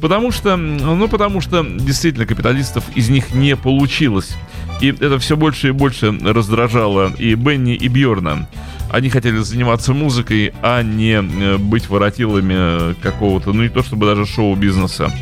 потому 0.00 0.30
что, 0.30 0.56
ну, 0.56 1.08
потому 1.08 1.40
что 1.40 1.64
действительно 1.64 2.26
капиталистов 2.26 2.84
из 2.94 3.08
них 3.08 3.34
не 3.34 3.56
получилось. 3.56 4.36
И 4.80 4.88
это 4.88 5.18
все 5.18 5.36
больше 5.36 5.68
и 5.68 5.72
больше 5.72 6.12
раздражало 6.22 7.12
и 7.18 7.34
Бенни, 7.34 7.74
и 7.74 7.88
Бьорна. 7.88 8.48
Они 8.90 9.10
хотели 9.10 9.38
заниматься 9.38 9.92
музыкой, 9.92 10.52
а 10.62 10.82
не 10.82 11.14
э, 11.14 11.58
быть 11.58 11.88
воротилами 11.88 12.94
какого-то, 13.00 13.52
ну 13.52 13.62
не 13.62 13.68
то 13.68 13.82
чтобы 13.82 14.06
даже 14.06 14.26
шоу-бизнеса, 14.26 15.12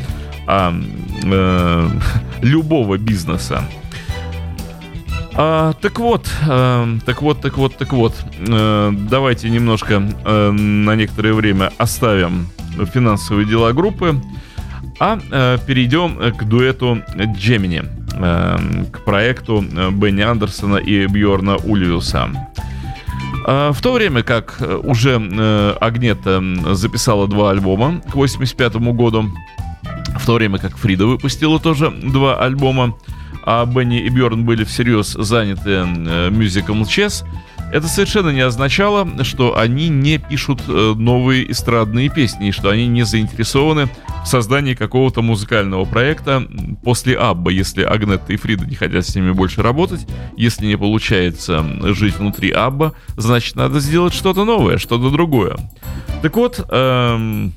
а 0.47 0.73
э, 1.23 1.89
любого 2.41 2.97
бизнеса. 2.97 3.63
А, 5.37 5.73
так 5.81 5.99
вот, 5.99 6.31
а, 6.47 6.87
так 7.05 7.21
вот, 7.21 7.41
так 7.41 7.57
вот, 7.57 7.77
так 7.77 7.91
вот. 7.91 8.13
А, 8.47 8.91
давайте 8.91 9.49
немножко 9.49 10.01
а, 10.23 10.51
на 10.51 10.95
некоторое 10.95 11.33
время 11.33 11.73
оставим 11.77 12.47
финансовые 12.93 13.45
дела 13.45 13.73
группы, 13.73 14.21
а, 14.97 15.19
а 15.31 15.57
перейдем 15.57 16.33
к 16.33 16.43
дуэту 16.45 17.01
Джемини, 17.37 17.83
а, 18.13 18.57
к 18.91 19.03
проекту 19.03 19.61
Бенни 19.91 20.21
Андерсона 20.21 20.77
и 20.77 21.05
Бьорна 21.07 21.57
Ульвиуса. 21.57 22.29
В 23.45 23.77
то 23.79 23.93
время 23.93 24.23
как 24.23 24.59
уже 24.83 25.15
Агнета 25.79 26.43
записала 26.73 27.27
два 27.27 27.51
альбома 27.51 28.01
к 28.11 28.15
85 28.15 28.75
году, 28.93 29.29
в 30.19 30.25
то 30.25 30.33
время 30.33 30.57
как 30.57 30.75
Фрида 30.77 31.05
выпустила 31.05 31.59
тоже 31.59 31.91
два 31.91 32.39
альбома, 32.39 32.95
а 33.45 33.65
Бенни 33.65 33.99
и 33.99 34.09
Бьорн 34.09 34.43
были 34.45 34.63
всерьез 34.63 35.09
заняты 35.13 35.69
э, 35.69 36.29
мюзиком 36.31 36.81
Chess, 36.81 37.23
это 37.71 37.87
совершенно 37.87 38.29
не 38.29 38.41
означало, 38.41 39.07
что 39.23 39.57
они 39.57 39.89
не 39.89 40.17
пишут 40.17 40.61
э, 40.67 40.93
новые 40.95 41.51
эстрадные 41.51 42.09
песни, 42.09 42.49
и 42.49 42.51
что 42.51 42.69
они 42.69 42.87
не 42.87 43.03
заинтересованы 43.03 43.89
в 44.23 44.27
создании 44.27 44.73
какого-то 44.73 45.21
музыкального 45.21 45.85
проекта 45.85 46.47
после 46.83 47.15
Абба, 47.17 47.51
если 47.51 47.83
Агнетта 47.83 48.33
и 48.33 48.37
Фрида 48.37 48.65
не 48.65 48.75
хотят 48.75 49.05
с 49.05 49.15
ними 49.15 49.31
больше 49.31 49.61
работать, 49.61 50.07
если 50.37 50.65
не 50.65 50.77
получается 50.77 51.65
жить 51.93 52.17
внутри 52.17 52.51
Абба, 52.51 52.93
значит 53.17 53.55
надо 53.55 53.79
сделать 53.79 54.13
что-то 54.13 54.45
новое, 54.45 54.77
что-то 54.77 55.09
другое. 55.09 55.57
Так 56.21 56.35
вот, 56.37 56.65
эм, 56.69 57.53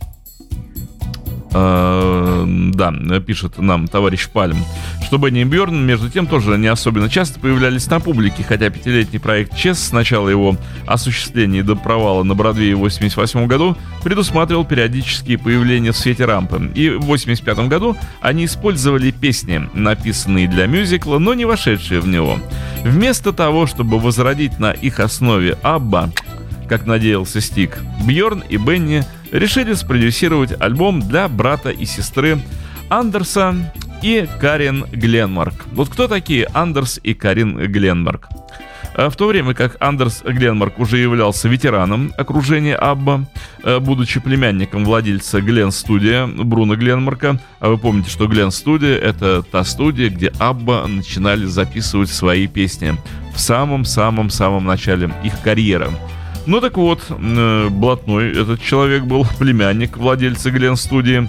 да, 1.50 3.20
пишет 3.26 3.58
нам 3.58 3.88
товарищ 3.88 4.28
Пальм, 4.28 4.58
что 5.06 5.18
Бенни 5.18 5.40
и 5.40 5.44
Бьорн, 5.44 5.86
между 5.86 6.10
тем, 6.10 6.26
тоже 6.26 6.58
не 6.58 6.66
особенно 6.66 7.08
часто 7.08 7.40
появлялись 7.40 7.88
на 7.88 8.00
публике, 8.00 8.44
хотя 8.46 8.68
пятилетний 8.70 9.18
проект 9.18 9.56
Чес 9.56 9.78
с 9.78 9.92
начала 9.92 10.28
его 10.28 10.56
осуществления 10.86 11.62
до 11.62 11.74
провала 11.74 12.22
на 12.22 12.34
Бродвее 12.34 12.76
в 12.76 12.80
88 12.80 13.46
году 13.46 13.76
предусматривал 14.02 14.64
периодические 14.64 15.38
появления 15.38 15.92
в 15.92 15.96
свете 15.96 16.24
рампы. 16.24 16.70
И 16.74 16.90
в 16.90 17.04
85 17.04 17.68
году 17.68 17.96
они 18.20 18.44
использовали 18.44 19.10
песни, 19.10 19.68
написанные 19.72 20.48
для 20.48 20.66
мюзикла, 20.66 21.18
но 21.18 21.34
не 21.34 21.44
вошедшие 21.44 22.00
в 22.00 22.08
него. 22.08 22.38
Вместо 22.84 23.32
того, 23.32 23.66
чтобы 23.66 23.98
возродить 23.98 24.58
на 24.58 24.72
их 24.72 25.00
основе 25.00 25.56
Абба, 25.62 26.10
как 26.68 26.84
надеялся 26.84 27.40
Стик, 27.40 27.78
Бьорн 28.06 28.44
и 28.48 28.58
Бенни– 28.58 29.02
решили 29.32 29.74
спродюсировать 29.74 30.58
альбом 30.60 31.00
для 31.00 31.28
брата 31.28 31.70
и 31.70 31.84
сестры 31.84 32.38
Андерса 32.88 33.54
и 34.02 34.26
Карин 34.40 34.84
Гленмарк. 34.92 35.66
Вот 35.72 35.88
кто 35.88 36.08
такие 36.08 36.48
Андерс 36.54 37.00
и 37.02 37.14
Карин 37.14 37.56
Гленмарк? 37.56 38.28
А 38.94 39.10
в 39.10 39.16
то 39.16 39.28
время 39.28 39.54
как 39.54 39.76
Андерс 39.80 40.22
Гленмарк 40.24 40.80
уже 40.80 40.98
являлся 40.98 41.48
ветераном 41.48 42.12
окружения 42.16 42.74
Абба, 42.74 43.26
э, 43.62 43.78
будучи 43.78 44.18
племянником 44.18 44.84
владельца 44.84 45.40
Глен 45.40 45.70
Студия 45.70 46.26
Бруно 46.26 46.74
Гленмарка, 46.74 47.38
а 47.60 47.68
вы 47.68 47.78
помните, 47.78 48.10
что 48.10 48.26
Глен 48.26 48.50
Студия 48.50 48.96
это 48.96 49.42
та 49.42 49.62
студия, 49.62 50.08
где 50.10 50.32
Абба 50.40 50.84
начинали 50.88 51.44
записывать 51.44 52.10
свои 52.10 52.48
песни 52.48 52.96
в 53.32 53.38
самом-самом-самом 53.38 54.64
начале 54.64 55.10
их 55.22 55.40
карьеры. 55.42 55.90
Ну 56.48 56.62
так 56.62 56.78
вот, 56.78 57.02
э, 57.10 57.68
блатной 57.68 58.32
этот 58.32 58.62
человек 58.62 59.02
был, 59.02 59.26
племянник 59.38 59.98
владельца 59.98 60.50
Глен 60.50 60.76
студии. 60.76 61.28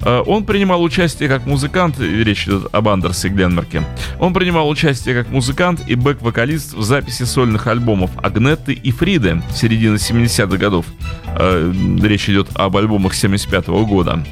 Э, 0.00 0.22
он 0.26 0.46
принимал 0.46 0.82
участие 0.82 1.28
как 1.28 1.44
музыкант, 1.44 2.00
речь 2.00 2.48
идет 2.48 2.74
об 2.74 2.88
Андерсе 2.88 3.28
Гленмарке. 3.28 3.82
Он 4.18 4.32
принимал 4.32 4.70
участие 4.70 5.22
как 5.22 5.30
музыкант 5.30 5.82
и 5.86 5.96
бэк-вокалист 5.96 6.72
в 6.72 6.82
записи 6.82 7.24
сольных 7.24 7.66
альбомов 7.66 8.10
Агнетты 8.22 8.72
и 8.72 8.90
Фриды 8.90 9.42
середины 9.54 9.96
70-х 9.96 10.56
годов. 10.56 10.86
Э, 11.26 11.70
речь 12.02 12.30
идет 12.30 12.48
об 12.54 12.78
альбомах 12.78 13.12
75 13.12 13.68
-го 13.68 13.84
года 13.84 14.24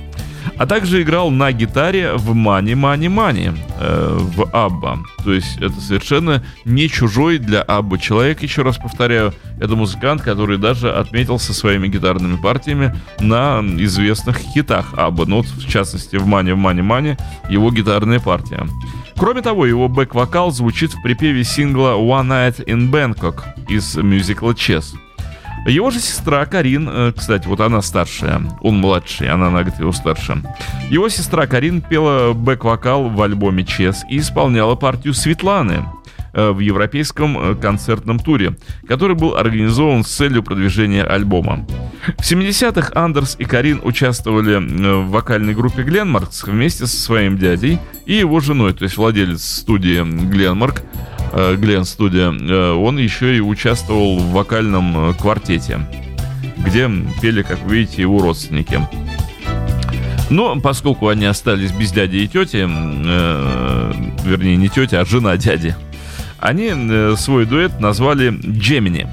а 0.57 0.67
также 0.67 1.03
играл 1.03 1.31
на 1.31 1.53
гитаре 1.53 2.15
в 2.15 2.35
Money 2.35 2.75
Money 2.75 3.09
Money 3.09 3.59
э, 3.79 4.19
в 4.19 4.49
Абба. 4.53 4.99
То 5.25 5.33
есть 5.33 5.57
это 5.59 5.81
совершенно 5.81 6.43
не 6.65 6.89
чужой 6.89 7.39
для 7.39 7.63
Абба 7.63 7.99
человек, 7.99 8.43
еще 8.43 8.63
раз 8.63 8.79
повторяю. 8.79 9.33
Это 9.61 9.77
музыкант, 9.77 10.23
который 10.23 10.59
даже 10.59 10.93
отметился 10.93 11.55
своими 11.55 11.89
гитарными 11.89 12.37
партиями 12.37 12.95
на 13.21 13.61
известных 13.79 14.39
хитах 14.39 14.95
Абба. 14.97 15.25
Ну 15.27 15.39
вот, 15.39 15.47
в 15.47 15.69
частности, 15.69 16.17
в 16.17 16.27
Money 16.27 16.55
Money 16.55 16.87
Money 16.87 17.19
его 17.49 17.71
гитарная 17.71 18.21
партия. 18.21 18.67
Кроме 19.17 19.43
того, 19.43 19.67
его 19.67 19.89
бэк-вокал 19.89 20.51
звучит 20.51 20.93
в 20.93 21.03
припеве 21.03 21.45
сингла 21.45 21.97
One 21.97 22.29
Night 22.29 22.65
in 22.65 22.91
Bangkok 22.91 23.43
из 23.69 23.97
мюзикла 23.97 24.53
Chess. 24.53 24.95
Его 25.67 25.91
же 25.91 26.01
сестра 26.01 26.45
Карин, 26.45 26.89
э, 26.91 27.13
кстати, 27.17 27.47
вот 27.47 27.61
она 27.61 27.83
старшая, 27.83 28.43
он 28.63 28.79
младший, 28.79 29.29
она 29.29 29.49
на 29.51 29.63
год 29.63 29.79
его 29.79 29.93
старше. 29.93 30.43
Его 30.91 31.09
сестра 31.09 31.47
Карин 31.47 31.81
пела 31.81 32.33
бэк-вокал 32.33 33.09
в 33.09 33.23
альбоме 33.23 33.65
Чес 33.65 34.05
и 34.11 34.19
исполняла 34.19 34.75
партию 34.75 35.15
Светланы 35.15 35.85
э, 36.33 36.51
в 36.51 36.59
европейском 36.59 37.39
э, 37.39 37.55
концертном 37.55 38.19
туре, 38.19 38.57
который 38.89 39.15
был 39.15 39.37
организован 39.37 40.03
с 40.03 40.09
целью 40.09 40.43
продвижения 40.43 41.05
альбома. 41.05 41.65
В 42.19 42.23
70-х 42.23 42.91
Андерс 43.01 43.37
и 43.39 43.45
Карин 43.45 43.81
участвовали 43.85 44.57
в 44.57 45.11
вокальной 45.11 45.55
группе 45.55 45.85
Гленмаркс 45.85 46.43
вместе 46.43 46.87
со 46.87 46.97
своим 46.97 47.39
дядей 47.39 47.79
и 48.05 48.15
его 48.15 48.41
женой, 48.41 48.73
то 48.73 48.83
есть 48.83 48.97
владелец 48.97 49.45
студии 49.45 50.03
Гленмарк, 50.03 50.83
Глен 51.33 51.85
Студия, 51.85 52.31
э, 52.31 52.73
он 52.73 52.99
еще 52.99 53.37
и 53.37 53.41
участвовал 53.41 54.19
в 54.19 54.33
вокальном 54.33 55.11
э, 55.11 55.15
квартете, 55.15 55.81
где 56.59 56.91
пели, 57.21 57.43
как 57.43 57.59
видите, 57.63 58.03
его 58.03 58.21
родственники. 58.21 58.87
Но 60.29 60.59
поскольку 60.61 61.09
они 61.09 61.25
остались 61.25 61.73
без 61.73 61.91
дяди 61.93 62.17
и 62.19 62.29
тети, 62.29 62.67
э, 62.69 63.93
вернее 64.25 64.57
не 64.57 64.69
тети, 64.69 64.95
а 64.95 65.05
жена 65.07 65.37
дяди, 65.39 65.75
они 66.39 66.71
э, 66.75 67.15
свой 67.17 67.47
дуэт 67.47 67.81
назвали 67.81 68.31
Джемини. 68.31 69.09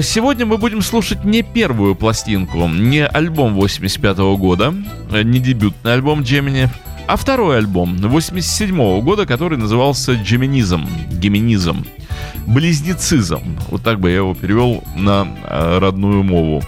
Сегодня 0.00 0.46
мы 0.46 0.56
будем 0.56 0.80
слушать 0.80 1.24
не 1.24 1.42
первую 1.42 1.94
пластинку, 1.94 2.68
не 2.68 3.04
альбом 3.04 3.52
85 3.54 4.16
-го 4.18 4.36
года, 4.38 4.72
не 5.12 5.40
дебютный 5.40 5.92
альбом 5.92 6.22
Джемини, 6.22 6.70
а 7.06 7.16
второй 7.16 7.58
альбом 7.58 7.96
87 7.96 9.00
года, 9.00 9.26
который 9.26 9.58
назывался 9.58 10.14
«Джеминизм», 10.14 10.88
«Геминизм», 11.10 11.84
«Близнецизм». 12.46 13.58
Вот 13.68 13.82
так 13.82 14.00
бы 14.00 14.10
я 14.10 14.16
его 14.16 14.34
перевел 14.34 14.82
на 14.96 15.26
э, 15.44 15.78
родную 15.78 16.22
мову. 16.22 16.62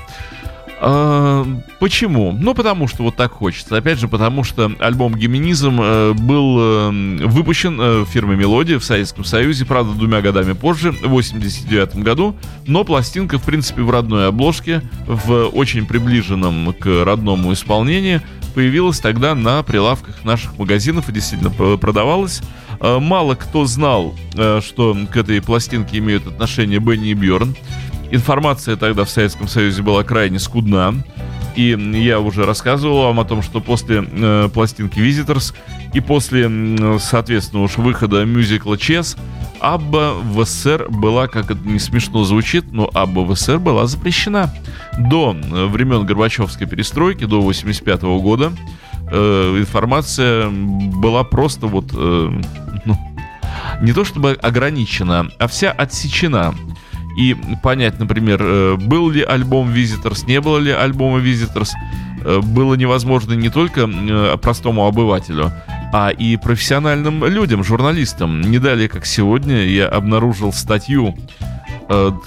А, 0.78 1.46
почему? 1.78 2.32
Ну, 2.32 2.54
потому 2.54 2.86
что 2.86 3.02
вот 3.02 3.16
так 3.16 3.32
хочется. 3.32 3.76
Опять 3.76 3.98
же, 3.98 4.08
потому 4.08 4.44
что 4.44 4.70
альбом 4.78 5.14
«Геминизм» 5.14 5.80
э, 5.80 6.12
был 6.12 6.56
э, 6.58 7.26
выпущен 7.26 7.78
э, 7.80 8.04
фирмой 8.06 8.36
«Мелодия» 8.36 8.78
в 8.78 8.84
Советском 8.84 9.24
Союзе, 9.24 9.64
правда, 9.64 9.94
двумя 9.94 10.20
годами 10.20 10.52
позже, 10.52 10.92
в 10.92 11.08
89 11.08 11.96
году, 11.96 12.36
но 12.66 12.84
пластинка, 12.84 13.38
в 13.38 13.42
принципе, 13.42 13.82
в 13.82 13.90
родной 13.90 14.28
обложке, 14.28 14.82
в 15.06 15.46
очень 15.46 15.86
приближенном 15.86 16.74
к 16.78 17.04
родному 17.04 17.54
исполнении, 17.54 18.20
появилась 18.54 19.00
тогда 19.00 19.34
на 19.34 19.62
прилавках 19.62 20.24
наших 20.24 20.58
магазинов 20.58 21.08
и 21.08 21.12
действительно 21.12 21.50
продавалась. 21.50 22.42
Мало 22.80 23.34
кто 23.34 23.64
знал, 23.64 24.14
что 24.60 24.96
к 25.10 25.16
этой 25.16 25.40
пластинке 25.42 25.98
имеют 25.98 26.26
отношение 26.26 26.78
Бенни 26.78 27.10
и 27.10 27.14
Бьорн. 27.14 27.54
Информация 28.10 28.76
тогда 28.76 29.04
в 29.04 29.10
Советском 29.10 29.48
Союзе 29.48 29.82
была 29.82 30.04
крайне 30.04 30.38
скудна. 30.38 30.94
И 31.56 31.70
я 31.70 32.20
уже 32.20 32.44
рассказывал 32.44 33.04
вам 33.04 33.20
о 33.20 33.24
том, 33.24 33.42
что 33.42 33.60
после 33.60 34.04
э, 34.06 34.48
пластинки 34.52 34.98
Visitors 34.98 35.54
и 35.94 36.00
после, 36.00 36.50
соответственно, 36.98 37.62
уж 37.62 37.78
выхода 37.78 38.26
мюзикла 38.26 38.76
Чес, 38.76 39.16
Абба 39.60 40.12
в 40.12 40.44
СССР 40.44 40.86
была, 40.90 41.28
как 41.28 41.50
это 41.50 41.66
не 41.66 41.78
смешно 41.78 42.24
звучит, 42.24 42.72
но 42.72 42.90
Абба 42.92 43.20
в 43.20 43.34
СССР 43.34 43.58
была 43.58 43.86
запрещена. 43.86 44.52
До 44.98 45.34
э, 45.34 45.66
времен 45.66 46.04
Горбачевской 46.04 46.66
перестройки, 46.66 47.24
до 47.24 47.40
85 47.40 48.02
года, 48.02 48.52
э, 49.10 49.56
информация 49.58 50.50
была 50.50 51.24
просто 51.24 51.66
вот, 51.66 51.86
э, 51.94 52.40
ну, 52.84 52.98
не 53.80 53.92
то 53.92 54.04
чтобы 54.04 54.32
ограничена, 54.32 55.30
а 55.38 55.48
вся 55.48 55.70
отсечена 55.72 56.54
и 57.16 57.34
понять, 57.62 57.98
например, 57.98 58.40
э, 58.42 58.76
был 58.76 59.10
ли 59.10 59.22
альбом 59.22 59.70
Visitors, 59.72 60.26
не 60.26 60.40
было 60.40 60.58
ли 60.58 60.70
альбома 60.70 61.18
Visitors, 61.18 61.70
э, 62.24 62.40
было 62.40 62.74
невозможно 62.74 63.32
не 63.32 63.48
только 63.48 63.88
э, 63.88 64.36
простому 64.36 64.86
обывателю, 64.86 65.50
а 65.92 66.10
и 66.10 66.36
профессиональным 66.36 67.24
людям, 67.24 67.64
журналистам. 67.64 68.42
Не 68.42 68.58
далее, 68.58 68.88
как 68.88 69.06
сегодня, 69.06 69.64
я 69.66 69.88
обнаружил 69.88 70.52
статью 70.52 71.16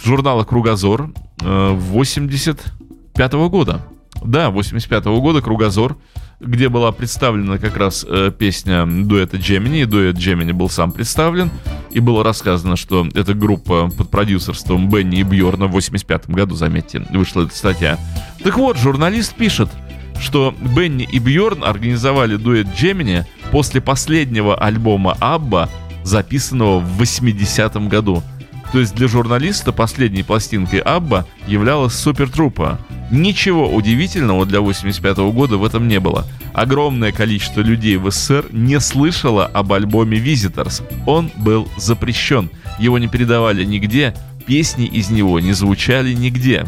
журнала 0.01 0.45
«Кругозор» 0.45 1.11
85 1.41 3.33
года. 3.49 3.81
Да, 4.23 4.51
85 4.51 5.05
года 5.05 5.41
«Кругозор» 5.41 5.97
где 6.39 6.69
была 6.69 6.91
представлена 6.91 7.57
как 7.57 7.75
раз 7.77 8.05
э, 8.07 8.31
песня 8.37 8.85
дуэта 8.85 9.37
Джемини, 9.37 9.83
дуэт 9.83 10.15
Джемини 10.15 10.53
был 10.53 10.69
сам 10.69 10.91
представлен, 10.91 11.51
и 11.91 11.99
было 11.99 12.23
рассказано, 12.23 12.75
что 12.75 13.07
эта 13.13 13.33
группа 13.33 13.89
под 13.89 14.09
продюсерством 14.09 14.89
Бенни 14.89 15.19
и 15.19 15.23
Бьорна 15.23 15.67
в 15.67 15.71
85 15.71 16.29
году, 16.29 16.55
заметьте, 16.55 17.05
вышла 17.11 17.43
эта 17.43 17.55
статья. 17.55 17.97
Так 18.43 18.57
вот, 18.57 18.77
журналист 18.77 19.35
пишет, 19.35 19.69
что 20.19 20.53
Бенни 20.75 21.07
и 21.11 21.19
Бьорн 21.19 21.63
организовали 21.63 22.35
дуэт 22.37 22.67
Джемини 22.75 23.25
после 23.51 23.81
последнего 23.81 24.55
альбома 24.55 25.17
Абба, 25.19 25.69
записанного 26.03 26.79
в 26.79 27.01
80-м 27.01 27.89
году. 27.89 28.23
То 28.71 28.79
есть 28.79 28.93
для 28.93 29.07
журналиста 29.07 29.71
последней 29.71 30.21
пластинкой 30.21 30.79
Абба 30.79 31.25
являлась 31.47 31.93
Супертрупа. 31.93 32.79
Ничего 33.09 33.73
удивительного 33.73 34.45
для 34.45 34.61
85 34.61 35.17
года 35.33 35.57
в 35.57 35.65
этом 35.65 35.87
не 35.87 35.99
было. 35.99 36.27
Огромное 36.53 37.11
количество 37.11 37.61
людей 37.61 37.97
в 37.97 38.11
СССР 38.11 38.45
не 38.51 38.79
слышало 38.79 39.47
об 39.47 39.73
альбоме 39.73 40.19
Visitors. 40.19 40.83
Он 41.07 41.31
был 41.35 41.67
запрещен. 41.77 42.51
Его 42.77 42.99
не 42.99 43.07
передавали 43.07 43.63
нигде, 43.63 44.13
песни 44.45 44.85
из 44.85 45.09
него 45.09 45.39
не 45.39 45.53
звучали 45.53 46.13
нигде. 46.13 46.67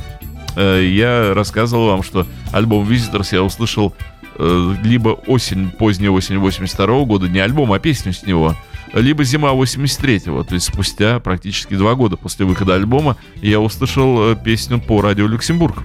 Э, 0.55 0.83
я 0.83 1.35
рассказывал 1.35 1.87
вам, 1.87 2.03
что 2.03 2.25
альбом 2.51 2.87
Visitors 2.87 3.29
я 3.31 3.43
услышал 3.43 3.93
э, 4.39 4.75
либо 4.83 5.09
осень, 5.09 5.69
поздняя 5.69 6.09
осень 6.09 6.39
82 6.39 7.05
года, 7.05 7.29
не 7.29 7.39
альбом, 7.39 7.71
а 7.73 7.79
песню 7.79 8.11
с 8.13 8.23
него– 8.23 8.55
либо 8.93 9.23
зима 9.23 9.51
83-го, 9.51 10.43
то 10.43 10.55
есть 10.55 10.67
спустя 10.67 11.19
практически 11.19 11.75
два 11.75 11.95
года 11.95 12.17
после 12.17 12.45
выхода 12.45 12.75
альбома 12.75 13.17
я 13.41 13.59
услышал 13.59 14.31
э, 14.31 14.35
песню 14.35 14.79
по 14.79 15.01
радио 15.01 15.27
Люксембург. 15.27 15.83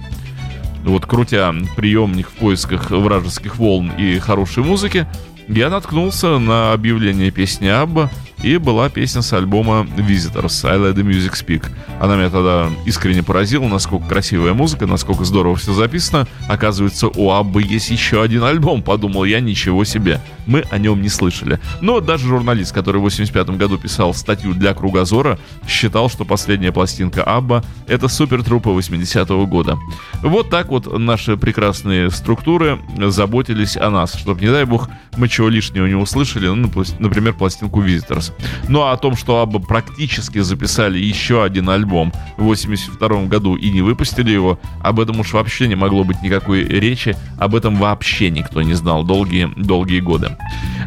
Вот 0.84 1.06
крутя 1.06 1.54
приемник 1.76 2.28
в 2.28 2.32
поисках 2.32 2.90
вражеских 2.90 3.56
волн 3.56 3.90
и 3.98 4.18
хорошей 4.18 4.62
музыки, 4.62 5.06
я 5.48 5.70
наткнулся 5.70 6.38
на 6.38 6.72
объявление 6.72 7.30
песни 7.30 7.66
Абба, 7.66 8.10
и 8.46 8.58
была 8.58 8.88
песня 8.88 9.22
с 9.22 9.32
альбома 9.32 9.84
Visitors, 9.96 10.64
I 10.64 10.78
Let 10.78 10.94
The 10.94 11.02
Music 11.02 11.32
Speak. 11.32 11.68
Она 12.00 12.14
меня 12.14 12.30
тогда 12.30 12.70
искренне 12.84 13.24
поразила, 13.24 13.66
насколько 13.66 14.06
красивая 14.06 14.54
музыка, 14.54 14.86
насколько 14.86 15.24
здорово 15.24 15.56
все 15.56 15.72
записано. 15.72 16.28
Оказывается, 16.48 17.08
у 17.08 17.32
Аббы 17.32 17.64
есть 17.64 17.90
еще 17.90 18.22
один 18.22 18.44
альбом, 18.44 18.82
подумал 18.82 19.24
я, 19.24 19.40
ничего 19.40 19.82
себе. 19.82 20.20
Мы 20.46 20.62
о 20.70 20.78
нем 20.78 21.02
не 21.02 21.08
слышали. 21.08 21.58
Но 21.80 21.98
даже 21.98 22.28
журналист, 22.28 22.72
который 22.72 22.98
в 22.98 23.02
85 23.02 23.50
году 23.56 23.78
писал 23.78 24.14
статью 24.14 24.54
для 24.54 24.74
Кругозора, 24.74 25.40
считал, 25.66 26.08
что 26.08 26.24
последняя 26.24 26.70
пластинка 26.70 27.24
Абба— 27.24 27.64
это 27.88 28.06
супер 28.06 28.44
трупа 28.44 28.68
80-го 28.68 29.44
года. 29.46 29.76
Вот 30.22 30.50
так 30.50 30.68
вот 30.68 30.96
наши 30.96 31.36
прекрасные 31.36 32.12
структуры 32.12 32.78
заботились 33.08 33.76
о 33.76 33.90
нас, 33.90 34.14
чтобы, 34.14 34.40
не 34.40 34.52
дай 34.52 34.66
бог, 34.66 34.88
мы 35.16 35.28
чего 35.28 35.48
лишнего 35.48 35.86
не 35.86 35.96
услышали, 35.96 36.46
ну, 36.46 36.70
например, 37.00 37.34
пластинку 37.34 37.82
Visitors. 37.82 38.32
Ну 38.68 38.82
а 38.82 38.92
о 38.92 38.96
том, 38.96 39.16
что 39.16 39.40
Абба 39.40 39.60
практически 39.60 40.38
записали 40.38 40.98
еще 40.98 41.44
один 41.44 41.70
альбом 41.70 42.12
в 42.36 42.44
82 42.44 43.24
году 43.24 43.56
и 43.56 43.70
не 43.70 43.82
выпустили 43.82 44.30
его, 44.30 44.58
об 44.82 45.00
этом 45.00 45.20
уж 45.20 45.32
вообще 45.32 45.68
не 45.68 45.74
могло 45.74 46.04
быть 46.04 46.22
никакой 46.22 46.64
речи, 46.64 47.16
об 47.38 47.54
этом 47.54 47.76
вообще 47.76 48.30
никто 48.30 48.62
не 48.62 48.74
знал 48.74 49.04
долгие, 49.04 49.50
долгие 49.56 50.00
годы. 50.00 50.36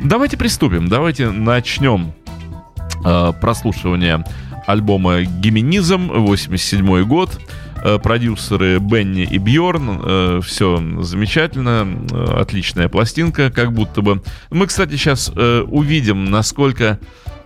Давайте 0.03 0.37
приступим, 0.37 0.87
давайте 0.87 1.29
начнем 1.29 2.13
э, 3.05 3.33
прослушивание 3.39 4.23
альбома 4.67 5.21
«Гименизм», 5.23 6.09
87 6.11 7.03
год. 7.03 7.39
Э, 7.81 7.97
продюсеры 7.97 8.79
Бенни 8.79 9.23
и 9.23 9.37
Бьорн. 9.37 10.01
Э, 10.03 10.41
все 10.43 10.81
замечательно, 11.01 11.87
э, 12.11 12.41
отличная 12.41 12.89
пластинка, 12.89 13.51
как 13.51 13.71
будто 13.73 14.01
бы. 14.01 14.21
Мы, 14.49 14.67
кстати, 14.67 14.95
сейчас 14.95 15.29
увидим, 15.29 16.25
насколько 16.25 16.99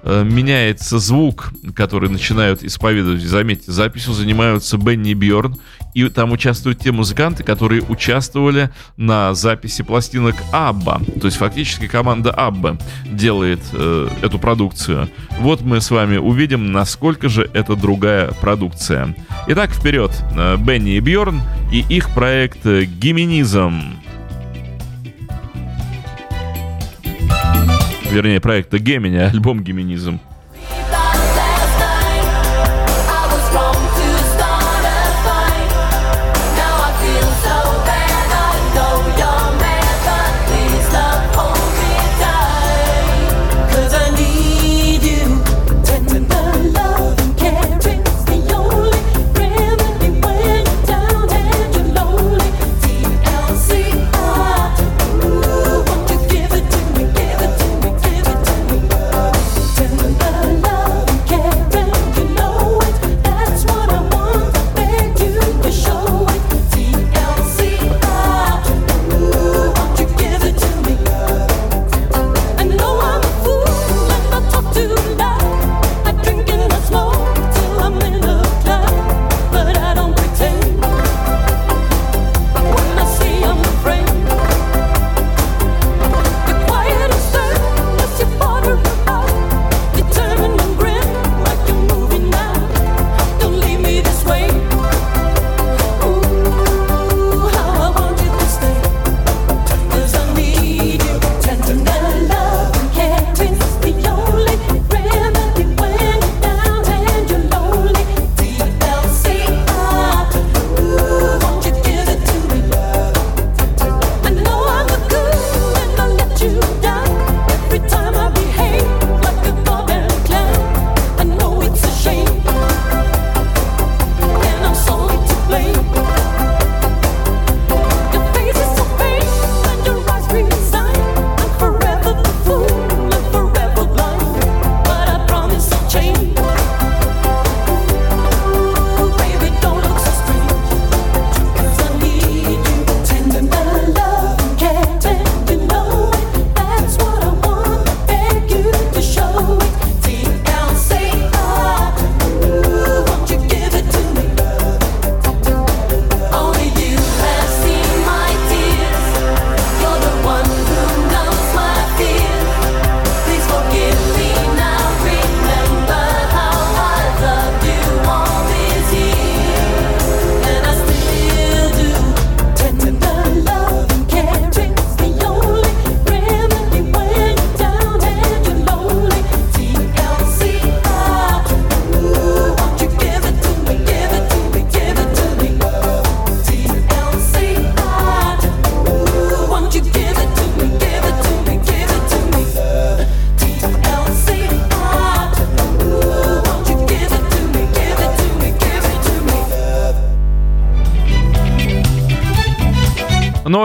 меняется 0.04 1.00
звук, 1.00 1.52
который 1.76 2.10
начинают 2.10 2.64
исповедовать. 2.64 3.22
Заметьте, 3.22 3.72
записью 3.72 4.14
занимаются 4.14 4.78
Бенни 4.78 5.14
Бьорн, 5.14 5.58
и 5.94 6.10
там 6.10 6.32
участвуют 6.32 6.80
те 6.80 6.92
музыканты, 6.92 7.44
которые 7.44 7.82
участвовали 7.84 8.70
на 8.98 9.34
записи 9.34 9.84
пластинок 9.84 10.36
Абба. 10.52 11.02
То 11.20 11.28
есть 11.28 11.38
фактически 11.38 11.88
команда 11.88 12.32
Абба 12.32 12.78
делает 13.06 13.62
э, 13.74 14.10
эту 14.22 14.40
продукцию. 14.40 15.10
Вот 15.40 15.62
мы 15.62 15.82
с 15.82 15.92
вами 15.92 16.18
увидим, 16.18 16.72
насколько 16.72 17.30
же 17.30 17.50
это 17.54 17.76
другая 17.76 18.32
продукция. 18.32 19.16
Итак, 19.48 19.72
вперед. 19.72 20.12
Э, 20.36 20.58
Бенни 20.58 20.96
и 20.96 21.00
Бьорн 21.00 21.42
и 21.72 21.86
их 21.90 22.10
проект 22.14 22.66
Гименизм. 22.66 24.03
Вернее, 28.14 28.40
проекта 28.40 28.78
Гемини, 28.80 29.18
альбом 29.18 29.64
Геминизм. 29.64 30.20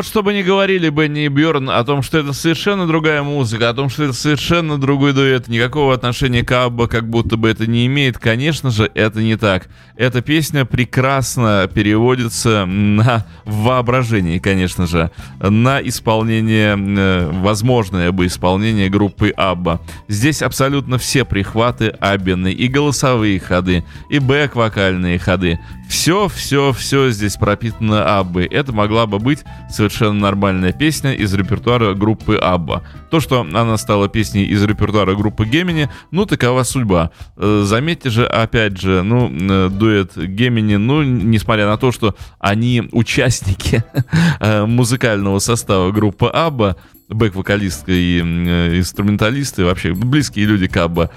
Чтобы 0.09 0.33
не 0.33 0.43
говорили 0.43 0.89
Бенни 0.89 1.27
и 1.27 1.29
Бьорн 1.29 1.69
о 1.69 1.85
том, 1.85 2.03
что 2.03 2.19
это 2.19 2.33
совершенно 2.33 2.87
другая 2.87 3.23
музыка, 3.23 3.69
о 3.69 3.75
том, 3.75 3.91
что 3.91 4.05
это 4.05 4.15
совершенно 4.15 4.79
другой 4.79 5.13
дуэт, 5.13 5.49
никакого 5.49 5.93
отношения 5.93 6.43
к 6.43 6.51
Абба 6.51 6.89
как 6.89 7.09
будто 7.09 7.37
бы 7.37 7.51
это 7.51 7.67
не 7.67 7.87
имеет, 7.87 8.17
конечно 8.19 8.71
же, 8.71 8.91
это 8.95 9.21
не 9.21 9.37
так. 9.37 9.69
Эта 9.97 10.23
песня 10.23 10.65
прекрасно 10.65 11.69
переводится 11.73 12.65
на 12.65 13.27
воображение, 13.45 14.41
конечно 14.41 14.87
же, 14.87 15.11
на 15.41 15.81
исполнение, 15.83 16.75
э, 16.79 17.31
возможное 17.31 18.11
бы 18.11 18.27
исполнение 18.27 18.89
группы 18.89 19.29
Абба. 19.37 19.81
Здесь 20.09 20.41
абсолютно 20.41 20.97
все 20.97 21.27
прихваты 21.27 21.89
Аббины, 21.89 22.51
и 22.51 22.67
голосовые 22.69 23.39
ходы, 23.41 23.85
и 24.09 24.19
бэк-вокальные 24.19 25.19
ходы. 25.19 25.59
Все, 25.89 26.29
все, 26.29 26.73
все 26.73 27.11
здесь 27.11 27.37
пропитано 27.37 28.19
Аббой. 28.19 28.47
Это 28.47 28.73
могла 28.73 29.07
бы 29.07 29.19
быть 29.19 29.41
совершенно 29.71 29.98
нормальная 30.01 30.73
песня 30.73 31.13
из 31.15 31.33
репертуара 31.35 31.95
группы 31.95 32.37
Абба. 32.37 32.83
То, 33.11 33.21
что 33.21 33.41
она 33.41 33.77
стала 33.77 34.09
песней 34.09 34.45
из 34.45 34.63
репертуара 34.63 35.15
группы 35.15 35.47
Гемини, 35.47 35.89
ну, 36.11 36.27
такова 36.27 36.63
судьба. 36.63 37.11
Э, 37.37 37.63
заметьте 37.65 38.11
же, 38.11 38.27
опять 38.27 38.79
же, 38.79 39.03
ну, 39.03 39.31
э, 39.31 39.69
дуэт 39.71 40.17
Гемини, 40.17 40.77
ну, 40.77 41.03
несмотря 41.03 41.67
на 41.67 41.77
то, 41.77 41.93
что 41.93 42.15
они 42.39 42.89
участники 42.93 43.85
э, 44.41 44.67
музыкального 44.67 45.39
состава 45.39 45.91
группы 45.91 46.27
Абба, 46.27 46.77
бэк-вокалистка 47.09 47.93
и 47.93 48.21
инструменталисты, 48.21 49.65
вообще 49.65 49.95
близкие 49.95 50.47
люди 50.47 50.67
к 50.69 50.77
Абба. 50.77 51.11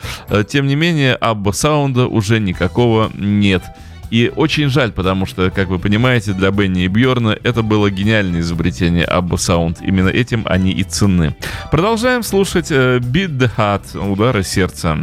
Тем 0.47 0.67
не 0.67 0.75
менее, 0.75 1.15
Абба 1.15 1.51
саунда 1.51 2.07
уже 2.07 2.39
никакого 2.39 3.11
нет. 3.13 3.63
И 4.11 4.31
очень 4.35 4.69
жаль, 4.69 4.91
потому 4.91 5.25
что, 5.25 5.49
как 5.49 5.69
вы 5.69 5.79
понимаете, 5.79 6.33
для 6.33 6.51
Бенни 6.51 6.83
и 6.83 6.87
Бьорна 6.87 7.37
это 7.43 7.63
было 7.63 7.89
гениальное 7.89 8.41
изобретение 8.41 9.05
Abba 9.05 9.37
Sound. 9.37 9.77
Именно 9.81 10.09
этим 10.09 10.43
они 10.45 10.71
и 10.71 10.83
ценны. 10.83 11.35
Продолжаем 11.71 12.21
слушать 12.21 12.71
э, 12.71 12.99
Beat 12.99 13.37
the 13.37 13.49
Heart, 13.57 14.11
удары 14.11 14.43
сердца. 14.43 14.99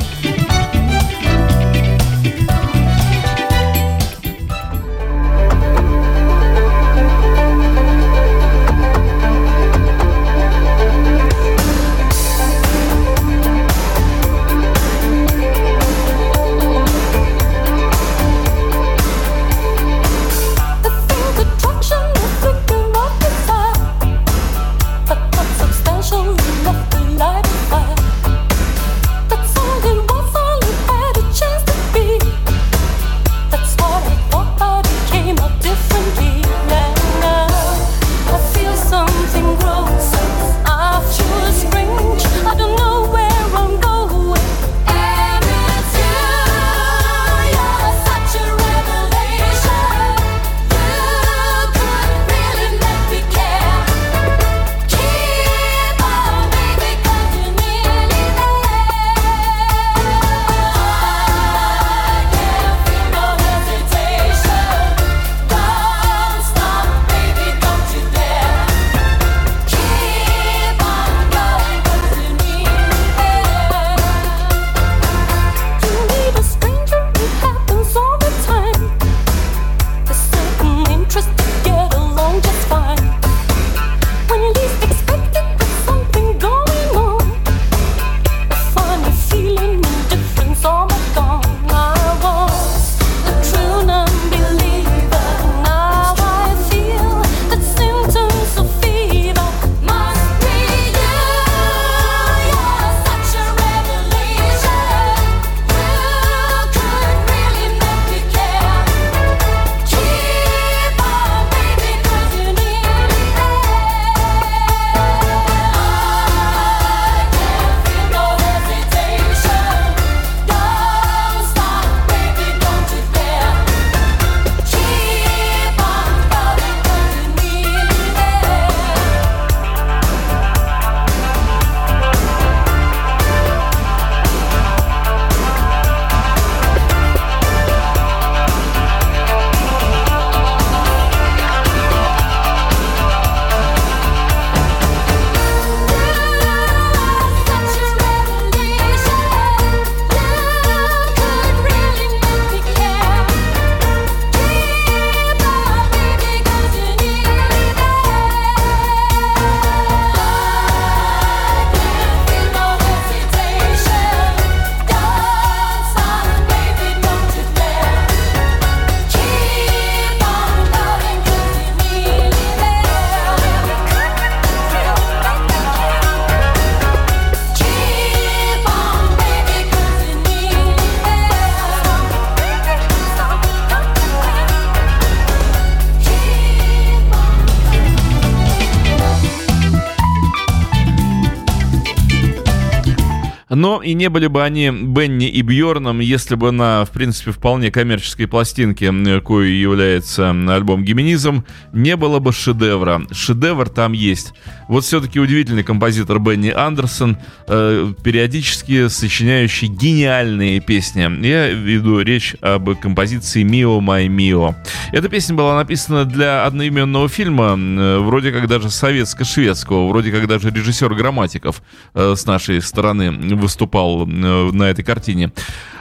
Но 193.68 193.83
и 193.83 193.92
не 193.92 194.09
были 194.09 194.28
бы 194.28 194.42
они 194.42 194.70
Бенни 194.70 195.28
и 195.28 195.42
Бьорном, 195.42 196.00
если 196.00 196.37
бы 196.37 196.52
на, 196.52 196.87
в 196.87 196.90
принципе, 196.90 197.33
вполне 197.33 197.70
коммерческой 197.70 198.26
пластинке, 198.26 198.90
кое 199.20 199.50
является 199.50 200.31
альбом 200.31 200.85
Гименизм, 200.85 201.44
не 201.74 201.94
было 201.96 202.18
бы 202.18 202.33
шедевра. 202.33 203.02
Шедевр 203.12 203.68
там 203.68 203.92
есть. 203.92 204.33
Вот 204.68 204.85
все-таки 204.85 205.20
удивительный 205.20 205.64
композитор 205.64 206.18
Бенни 206.18 206.48
Андерсон, 206.48 207.18
э, 207.46 207.92
периодически 208.02 208.88
сочиняющий 208.88 209.68
гениальные 209.68 210.61
песни. 210.61 211.02
Я 211.26 211.48
веду 211.50 212.00
речь 212.00 212.37
об 212.40 212.74
композиции 212.74 213.42
«Мио 213.42 213.81
Май 213.81 214.09
Мио». 214.09 214.54
Эта 214.92 215.11
песня 215.11 215.37
была 215.37 215.57
написана 215.57 216.07
для 216.07 216.46
одноименного 216.46 217.11
фильма, 217.11 217.54
э, 217.59 217.98
вроде 217.98 218.33
как 218.33 218.48
даже 218.48 218.70
советско-шведского, 218.70 219.88
вроде 219.88 220.11
как 220.11 220.26
даже 220.26 220.48
режиссер 220.48 220.94
Грамматиков 220.94 221.62
э, 221.92 222.14
с 222.16 222.24
нашей 222.24 222.62
стороны 222.62 223.11
выступал 223.37 223.58
э, 223.66 224.51
на 224.53 224.64
этой 224.64 224.85
картине. 224.85 225.33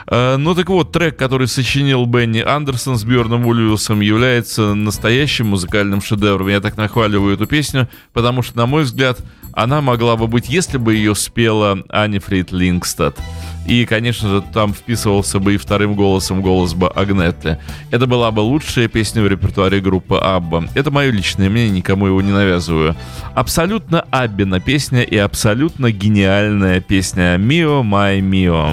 Э, 0.06 0.36
ну 0.36 0.54
так 0.54 0.68
вот, 0.68 0.92
трек, 0.92 1.16
который 1.16 1.46
сочинил 1.46 2.06
Бенни 2.06 2.40
Андерсон 2.40 2.96
с 2.96 3.04
Бьорном 3.04 3.46
Ульюсом, 3.46 4.00
является 4.00 4.74
настоящим 4.74 5.48
музыкальным 5.48 6.00
шедевром. 6.00 6.48
Я 6.48 6.60
так 6.60 6.76
нахваливаю 6.76 7.34
эту 7.34 7.46
песню, 7.46 7.88
потому 8.12 8.42
что, 8.42 8.56
на 8.56 8.66
мой 8.66 8.84
взгляд, 8.84 9.20
она 9.52 9.80
могла 9.80 10.16
бы 10.16 10.26
быть, 10.26 10.48
если 10.48 10.78
бы 10.78 10.94
ее 10.94 11.14
спела 11.14 11.82
Анифрид 11.88 12.52
Лингстад. 12.52 13.18
И, 13.68 13.84
конечно 13.84 14.30
же, 14.30 14.42
там 14.54 14.72
вписывался 14.72 15.38
бы 15.38 15.54
и 15.54 15.58
вторым 15.58 15.94
голосом 15.94 16.40
голос 16.40 16.72
бы 16.72 16.88
Агнетте. 16.88 17.60
Это 17.90 18.06
была 18.06 18.30
бы 18.30 18.40
лучшая 18.40 18.88
песня 18.88 19.22
в 19.22 19.28
репертуаре 19.28 19.80
группы 19.80 20.16
Абба. 20.16 20.64
Это 20.74 20.90
мое 20.90 21.10
личное 21.10 21.50
мнение, 21.50 21.76
никому 21.76 22.06
его 22.06 22.22
не 22.22 22.32
навязываю. 22.32 22.96
Абсолютно 23.34 24.00
Аббина 24.10 24.58
песня 24.58 25.02
и 25.02 25.18
абсолютно 25.18 25.92
гениальная 25.92 26.80
песня 26.80 27.36
«Мио 27.36 27.82
Май 27.82 28.22
Мио». 28.22 28.72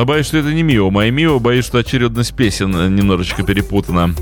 А 0.00 0.06
боюсь, 0.06 0.28
что 0.28 0.38
это 0.38 0.48
не 0.54 0.62
Мио. 0.62 0.90
Моя 0.90 1.10
Мио, 1.10 1.38
боюсь, 1.38 1.66
что 1.66 1.76
очередность 1.76 2.32
песен 2.32 2.70
немножечко 2.96 3.42
перепутана. 3.42 4.14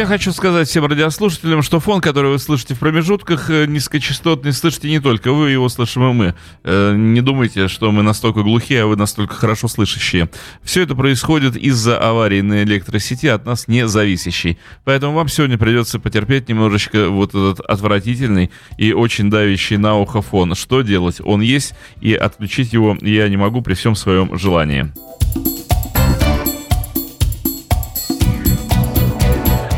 Я 0.00 0.06
хочу 0.06 0.32
сказать 0.32 0.66
всем 0.66 0.86
радиослушателям, 0.86 1.60
что 1.60 1.78
фон, 1.78 2.00
который 2.00 2.30
вы 2.30 2.38
слышите 2.38 2.72
в 2.74 2.78
промежутках, 2.78 3.50
э, 3.50 3.66
низкочастотный, 3.66 4.54
слышите 4.54 4.88
не 4.88 4.98
только 4.98 5.30
вы, 5.30 5.50
его 5.50 5.68
слышим 5.68 6.08
и 6.08 6.12
мы. 6.14 6.34
Э, 6.64 6.94
не 6.96 7.20
думайте, 7.20 7.68
что 7.68 7.92
мы 7.92 8.02
настолько 8.02 8.40
глухие, 8.42 8.84
а 8.84 8.86
вы 8.86 8.96
настолько 8.96 9.34
хорошо 9.34 9.68
слышащие. 9.68 10.30
Все 10.62 10.84
это 10.84 10.94
происходит 10.94 11.54
из-за 11.54 11.98
аварии 11.98 12.40
на 12.40 12.62
электросети, 12.62 13.26
от 13.26 13.44
нас 13.44 13.68
не 13.68 13.86
зависящей. 13.86 14.56
Поэтому 14.84 15.12
вам 15.12 15.28
сегодня 15.28 15.58
придется 15.58 15.98
потерпеть 15.98 16.48
немножечко 16.48 17.10
вот 17.10 17.34
этот 17.34 17.60
отвратительный 17.60 18.50
и 18.78 18.94
очень 18.94 19.28
давящий 19.28 19.76
на 19.76 19.98
ухо 19.98 20.22
фон. 20.22 20.54
Что 20.54 20.80
делать? 20.80 21.20
Он 21.22 21.42
есть, 21.42 21.74
и 22.00 22.14
отключить 22.14 22.72
его 22.72 22.96
я 23.02 23.28
не 23.28 23.36
могу 23.36 23.60
при 23.60 23.74
всем 23.74 23.94
своем 23.94 24.38
желании. 24.38 24.94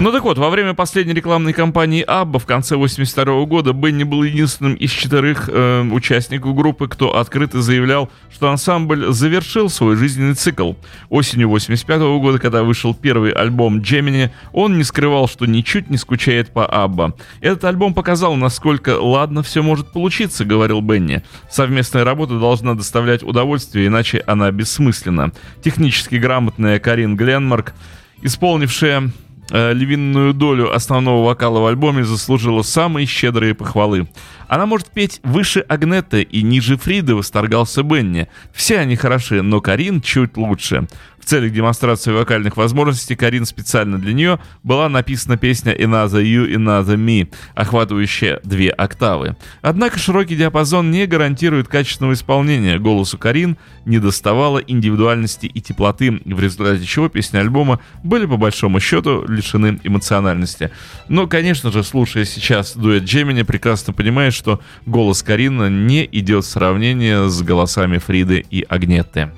Ну 0.03 0.11
так 0.11 0.25
вот, 0.25 0.37
во 0.37 0.51
время 0.51 0.75
последней 0.75 1.15
рекламной 1.15 1.53
кампании 1.53 2.03
Абба 2.03 2.41
в 2.41 2.45
конце 2.45 2.75
82 2.75 3.45
года 3.45 3.73
Бенни 3.73 4.03
был 4.03 4.25
единственным 4.25 4.75
из 4.75 4.91
четырех 4.91 5.49
э, 5.49 5.83
участников 5.93 6.57
группы, 6.57 6.89
кто 6.89 7.17
открыто 7.17 7.63
заявлял, 7.63 8.11
что 8.29 8.51
ансамбль 8.51 9.13
завершил 9.13 9.71
свой 9.71 9.95
жизненный 9.95 10.35
цикл. 10.35 10.73
Осенью 11.09 11.51
85 11.51 12.01
года, 12.21 12.41
когда 12.41 12.65
вышел 12.65 12.95
первый 12.95 13.31
альбом 13.31 13.81
Джемини, 13.81 14.33
он 14.53 14.77
не 14.77 14.83
скрывал, 14.83 15.29
что 15.29 15.47
ничуть 15.47 15.89
не 15.89 15.99
скучает 15.99 16.51
по 16.51 16.67
Абба. 16.67 17.15
Этот 17.41 17.65
альбом 17.67 17.95
показал, 17.95 18.35
насколько 18.35 19.01
ладно 19.01 19.45
все 19.45 19.63
может 19.63 19.93
получиться, 19.93 20.45
говорил 20.45 20.81
Бенни. 20.81 21.23
Совместная 21.49 22.03
работа 22.03 22.41
должна 22.41 22.75
доставлять 22.75 23.23
удовольствие, 23.23 23.87
иначе 23.87 24.25
она 24.27 24.51
бессмысленна. 24.51 25.31
Технически 25.63 26.17
грамотная 26.17 26.81
Карин 26.81 27.15
Гленмарк, 27.15 27.73
исполнившая 28.21 29.13
львиную 29.51 30.35
долю 30.35 30.75
основного 30.75 31.25
вокала 31.25 31.61
в 31.61 31.67
альбоме 31.67 32.05
заслужила 32.05 32.63
самые 32.63 33.07
щедрые 33.07 33.55
похвалы. 33.55 34.09
Она 34.49 34.67
может 34.67 34.91
петь 34.91 35.21
выше 35.23 35.61
Агнета 35.61 36.21
и 36.21 36.43
ниже 36.43 36.77
Фриды, 36.77 37.15
восторгался 37.15 37.83
Бенни. 37.83 38.29
Все 38.53 38.79
они 38.79 38.97
хороши, 38.97 39.43
но 39.43 39.61
Карин 39.61 40.01
чуть 40.01 40.37
лучше. 40.37 40.87
В 41.23 41.25
целях 41.25 41.53
демонстрации 41.53 42.11
вокальных 42.11 42.57
возможностей 42.57 43.15
Карин 43.15 43.47
специально 43.47 43.97
для 43.97 44.13
нее 44.13 44.41
была 44.65 44.89
написана 44.89 45.37
песня 45.37 45.73
«Another 45.73 46.21
You, 46.21 46.53
Another 46.53 46.97
Me», 46.97 47.33
охватывающая 47.55 48.41
две 48.43 48.71
октавы. 48.71 49.37
Однако 49.63 50.01
широкий 50.01 50.35
диапазон 50.35 50.91
не 50.91 51.07
гарантирует 51.07 51.69
качественного 51.69 52.15
исполнения. 52.15 52.81
Голосу 52.81 53.19
Карин 53.19 53.57
не 53.85 54.01
доставало 54.01 54.59
индивидуальности 54.59 55.47
и 55.47 55.61
теплоты, 55.61 56.21
в 56.25 56.41
результате 56.41 56.85
чего 56.85 57.09
песни 57.09 57.39
альбома 57.39 57.79
были 58.03 58.27
по 58.27 58.37
большому 58.37 58.81
счету 58.81 59.25
лишены 59.29 59.79
эмоциональности. 59.85 60.73
Но, 61.09 61.29
конечно 61.29 61.71
же, 61.71 61.85
слушая 61.85 62.25
сейчас 62.25 62.77
дуэт 62.77 63.05
Джемини, 63.05 63.43
прекрасно 63.43 63.93
понимаешь, 63.93 64.35
что 64.35 64.61
голос 64.87 65.23
Карина 65.23 65.71
не 65.71 66.05
идет 66.11 66.45
в 66.45 66.49
сравнение 66.49 67.29
с 67.29 67.43
голосами 67.43 67.99
Фриды 67.99 68.45
и 68.51 68.67
Агнетты. 68.69 69.31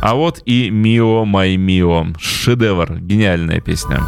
А 0.00 0.14
вот 0.14 0.40
и 0.44 0.70
«Мио, 0.70 1.24
май 1.24 1.56
Мио». 1.56 2.06
Шедевр, 2.18 2.98
гениальная 3.00 3.60
песня. 3.60 4.00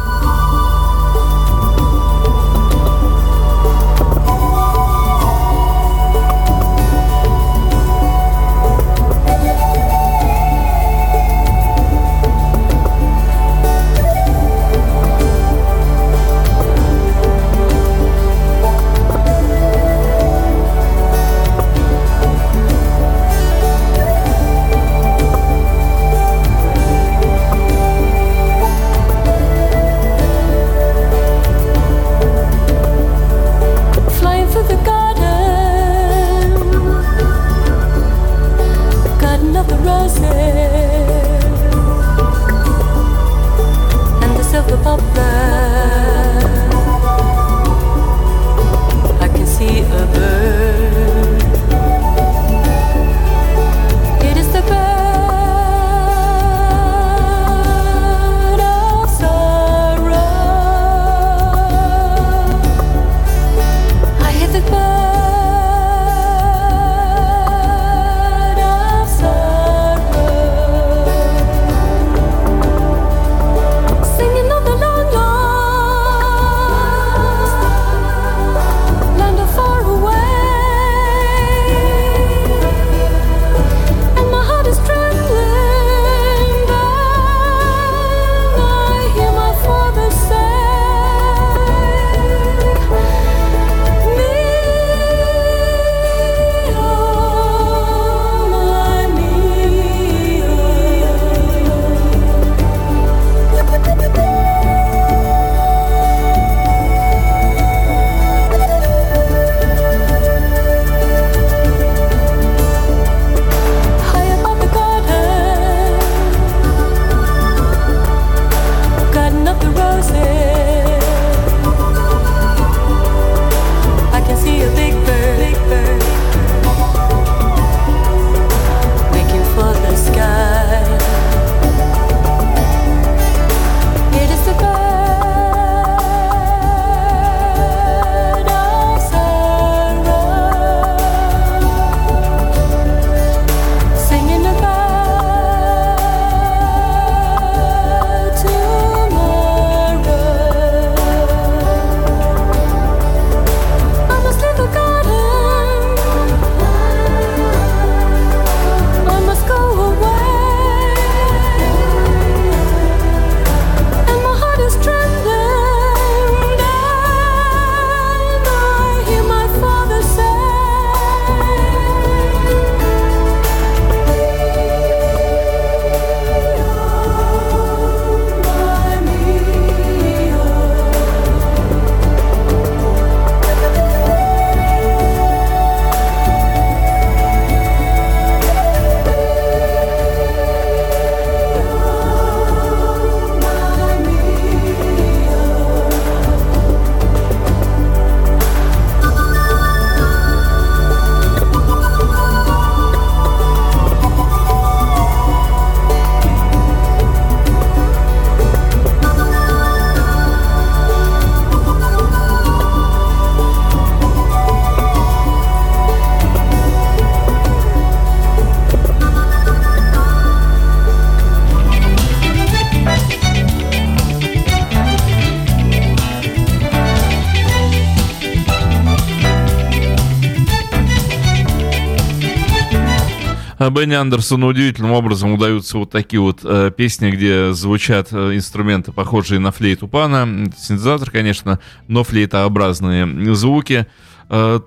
Бенни 233.81 233.95
Андерсону 233.95 234.45
удивительным 234.45 234.91
образом 234.91 235.33
удаются 235.33 235.79
вот 235.79 235.89
такие 235.89 236.19
вот 236.19 236.41
э, 236.43 236.69
песни, 236.69 237.09
где 237.09 237.51
звучат 237.51 238.09
э, 238.11 238.35
инструменты, 238.35 238.91
похожие 238.91 239.39
на 239.39 239.51
флейту 239.51 239.87
пана. 239.87 240.51
Синтезатор, 240.55 241.09
конечно, 241.09 241.59
но 241.87 242.03
флейтообразные 242.03 243.33
звуки. 243.33 243.73
Э, 243.73 244.10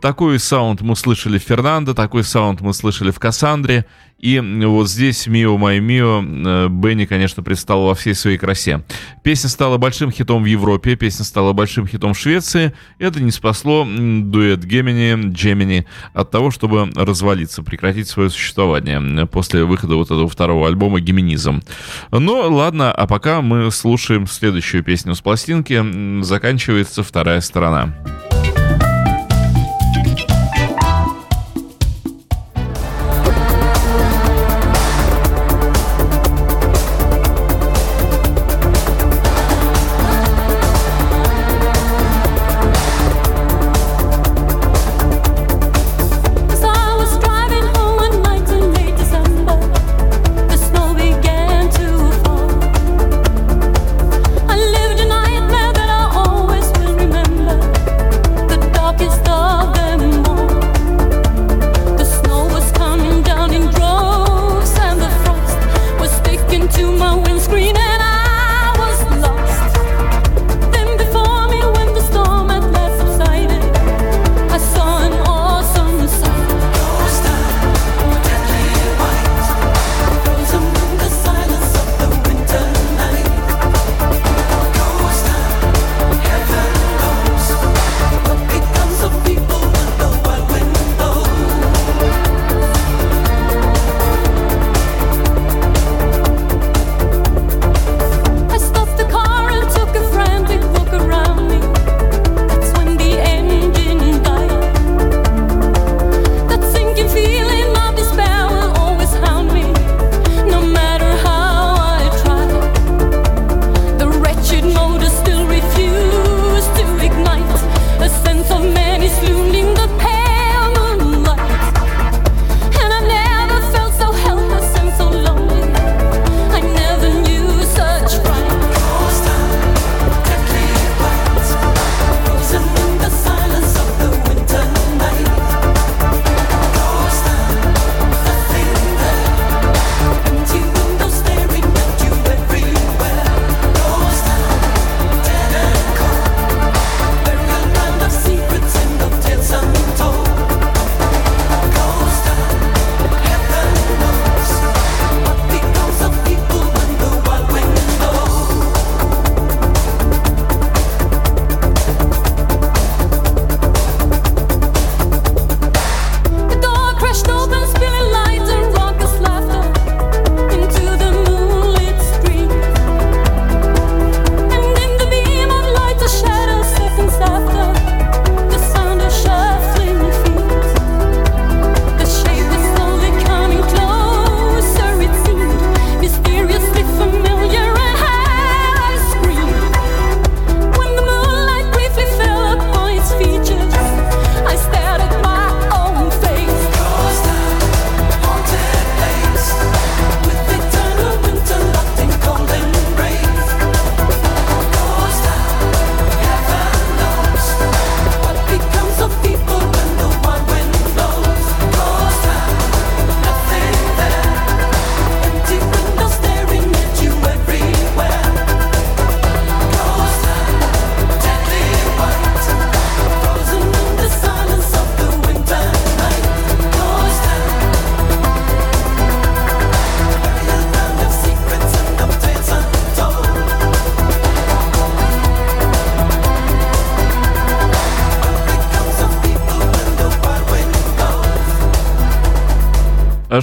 такой 0.01 0.39
саунд 0.39 0.83
мы 0.83 0.95
слышали 0.95 1.39
в 1.39 1.43
Фернандо, 1.43 1.95
такой 1.95 2.23
саунд 2.23 2.61
мы 2.61 2.75
слышали 2.75 3.11
в 3.11 3.19
Кассандре. 3.19 3.87
И 4.19 4.41
вот 4.41 4.89
здесь 4.89 5.27
«Мио 5.27 5.59
Май 5.59 5.81
Мио» 5.81 6.23
э, 6.23 6.69
Бенни, 6.69 7.05
конечно, 7.05 7.43
предстал 7.43 7.85
во 7.85 7.95
всей 7.95 8.15
своей 8.15 8.39
красе. 8.39 8.83
Песня 9.23 9.51
стала 9.51 9.77
большим 9.77 10.11
хитом 10.11 10.45
в 10.45 10.47
Европе, 10.47 10.97
песня 10.97 11.27
стала 11.27 11.53
большим 11.53 11.87
хитом 11.87 12.15
в 12.15 12.19
Швеции. 12.19 12.73
Это 12.99 13.21
не 13.21 13.31
спасло 13.31 13.85
дуэт 13.87 14.65
Гемини, 14.65 15.31
Джемини 15.33 15.87
от 16.15 16.31
того, 16.31 16.51
чтобы 16.51 16.91
развалиться, 16.95 17.62
прекратить 17.62 18.09
свое 18.09 18.31
существование 18.31 19.27
после 19.27 19.65
выхода 19.65 19.97
вот 19.97 20.07
этого 20.07 20.29
второго 20.29 20.69
альбома 20.69 21.01
«Геминизм». 21.01 21.62
Ну, 22.11 22.49
ладно, 22.51 22.93
а 22.93 23.07
пока 23.07 23.43
мы 23.43 23.71
слушаем 23.71 24.27
следующую 24.27 24.83
песню 24.83 25.15
с 25.15 25.21
пластинки. 25.21 26.23
Заканчивается 26.23 27.03
вторая 27.03 27.43
сторона. 27.43 27.93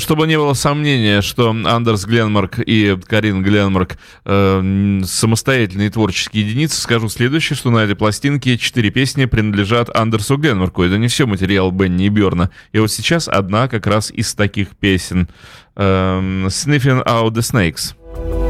Чтобы 0.02 0.28
не 0.28 0.38
было 0.38 0.54
сомнения, 0.54 1.22
что 1.22 1.50
Андерс 1.50 2.06
Гленмарк 2.06 2.60
и 2.60 2.98
Карин 3.08 3.44
Гленмарк 3.44 3.98
э, 4.26 5.02
самостоятельные 5.06 5.90
творческие 5.90 6.46
единицы, 6.46 6.82
скажу 6.82 7.08
следующее, 7.08 7.56
что 7.56 7.70
на 7.70 7.80
этой 7.80 7.96
пластинке 7.96 8.58
четыре 8.58 8.90
песни 8.90 9.26
принадлежат 9.26 9.96
Андерсу 9.96 10.38
Гленмарку. 10.38 10.84
Это 10.84 10.98
не 10.98 11.08
все 11.08 11.26
материал 11.28 11.72
Бенни 11.72 12.08
и 12.08 12.10
Берна. 12.10 12.50
И 12.72 12.80
вот 12.80 12.92
сейчас 12.92 13.28
одна 13.28 13.68
как 13.68 13.88
раз 13.88 14.12
из 14.12 14.34
таких 14.34 14.70
песен. 14.70 15.30
Э, 15.76 16.20
Sniffing 16.48 17.06
Out 17.06 17.32
the 17.32 17.42
Snakes. 17.42 18.41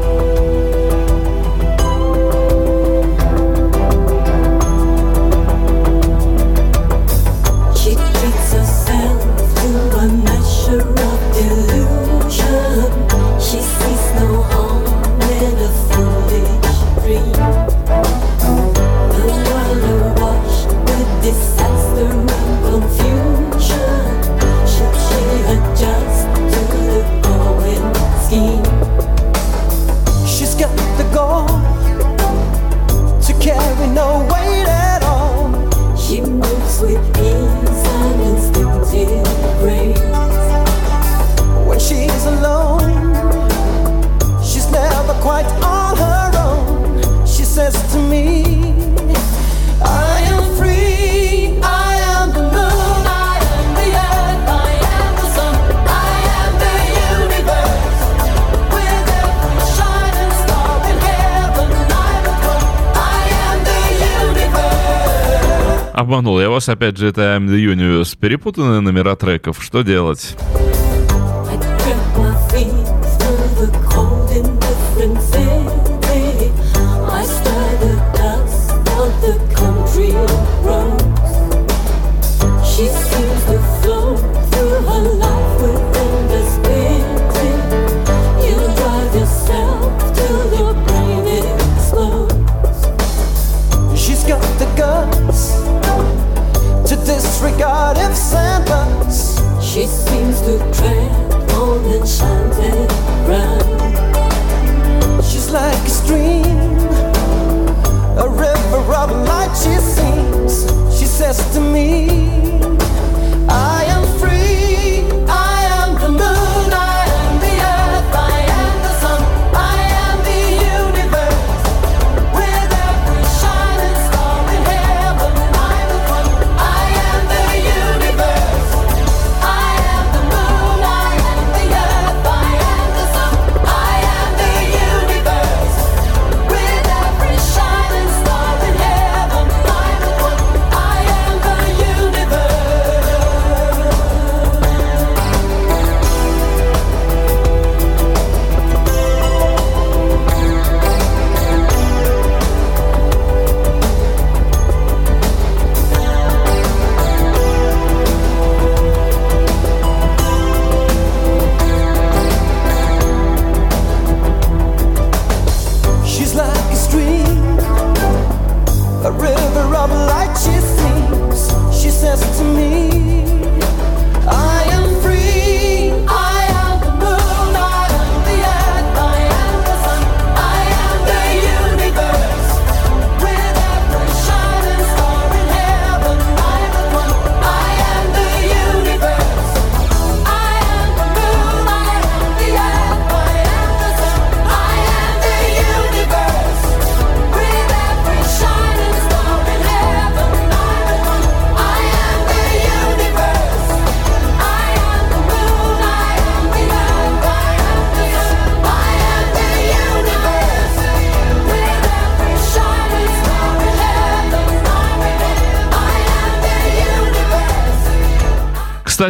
обманул. 66.12 66.40
Я 66.40 66.50
вас, 66.50 66.68
опять 66.68 66.98
же, 66.98 67.08
это 67.08 67.22
I'm 67.22 67.46
the 67.46 67.74
Universe. 67.74 68.16
Перепутанные 68.18 68.80
номера 68.80 69.16
треков. 69.16 69.62
Что 69.62 69.82
делать? 69.82 70.36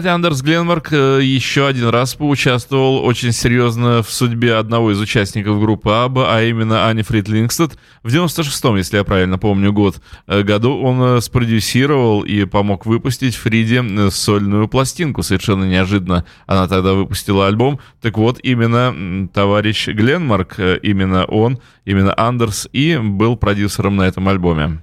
Кстати, 0.02 0.14
Андерс 0.16 0.42
Гленмарк 0.42 0.92
э, 0.92 1.20
еще 1.22 1.64
один 1.64 1.90
раз 1.90 2.16
поучаствовал 2.16 3.04
очень 3.04 3.30
серьезно 3.30 4.02
в 4.02 4.10
судьбе 4.10 4.56
одного 4.56 4.90
из 4.90 5.00
участников 5.00 5.60
группы 5.60 5.90
Аба, 5.90 6.34
а 6.34 6.42
именно 6.42 6.88
Ани 6.88 7.02
Фрид 7.02 7.28
Лингстед. 7.28 7.78
В 8.02 8.08
96-м, 8.08 8.78
если 8.78 8.96
я 8.96 9.04
правильно 9.04 9.38
помню, 9.38 9.72
год 9.72 10.02
э, 10.26 10.42
году 10.42 10.76
он 10.76 11.00
э, 11.00 11.20
спродюсировал 11.20 12.22
и 12.22 12.46
помог 12.46 12.84
выпустить 12.84 13.36
Фриде 13.36 14.10
сольную 14.10 14.66
пластинку. 14.66 15.22
Совершенно 15.22 15.62
неожиданно 15.62 16.24
она 16.48 16.66
тогда 16.66 16.94
выпустила 16.94 17.46
альбом. 17.46 17.78
Так 18.00 18.18
вот, 18.18 18.40
именно 18.42 19.28
товарищ 19.32 19.86
Гленмарк, 19.86 20.58
именно 20.58 21.26
он, 21.26 21.60
именно 21.84 22.12
Андерс 22.16 22.68
и 22.72 22.98
был 23.00 23.36
продюсером 23.36 23.94
на 23.94 24.02
этом 24.02 24.28
альбоме. 24.28 24.80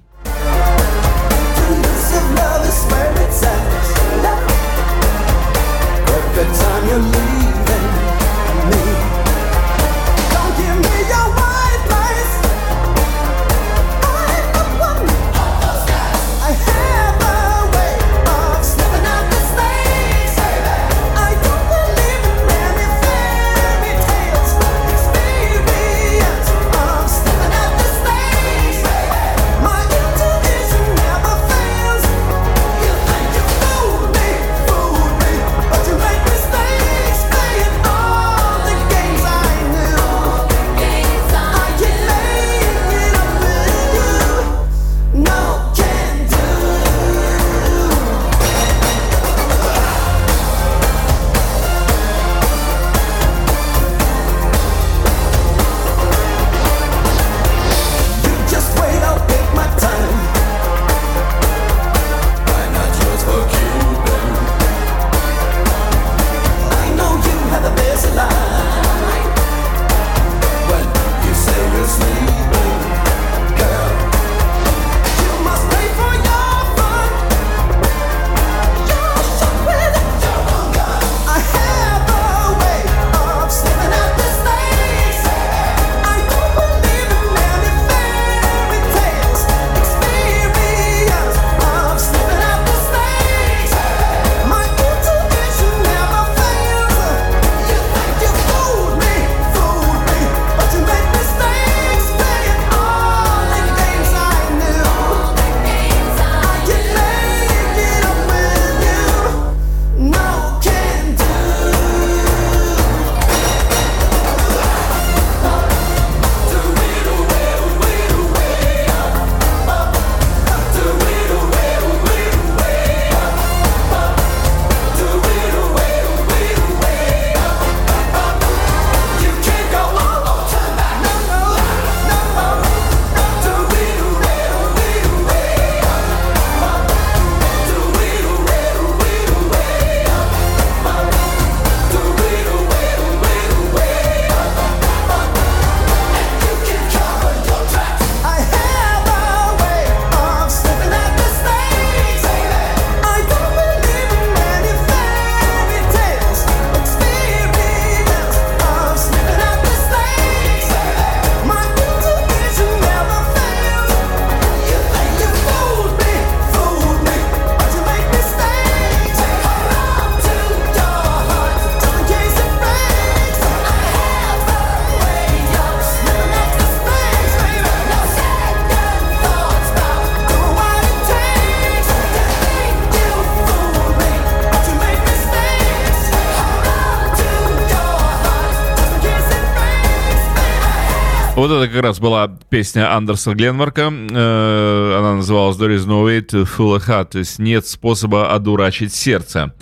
вот 191.50 191.62
это 191.62 191.72
как 191.72 191.82
раз 191.82 191.98
была 191.98 192.28
песня 192.48 192.94
Андерса 192.94 193.34
Гленмарка. 193.34 193.92
Э, 193.92 194.96
она 194.98 195.16
называлась 195.16 195.56
«There 195.56 195.74
is 195.74 195.86
no 195.86 196.04
way 196.04 196.24
to 196.24 196.44
fool 196.46 196.76
a 196.76 196.78
heart», 196.78 197.10
то 197.12 197.18
есть 197.18 197.38
«Нет 197.38 197.66
способа 197.66 198.32
одурачить 198.32 198.94
сердце». 198.94 199.52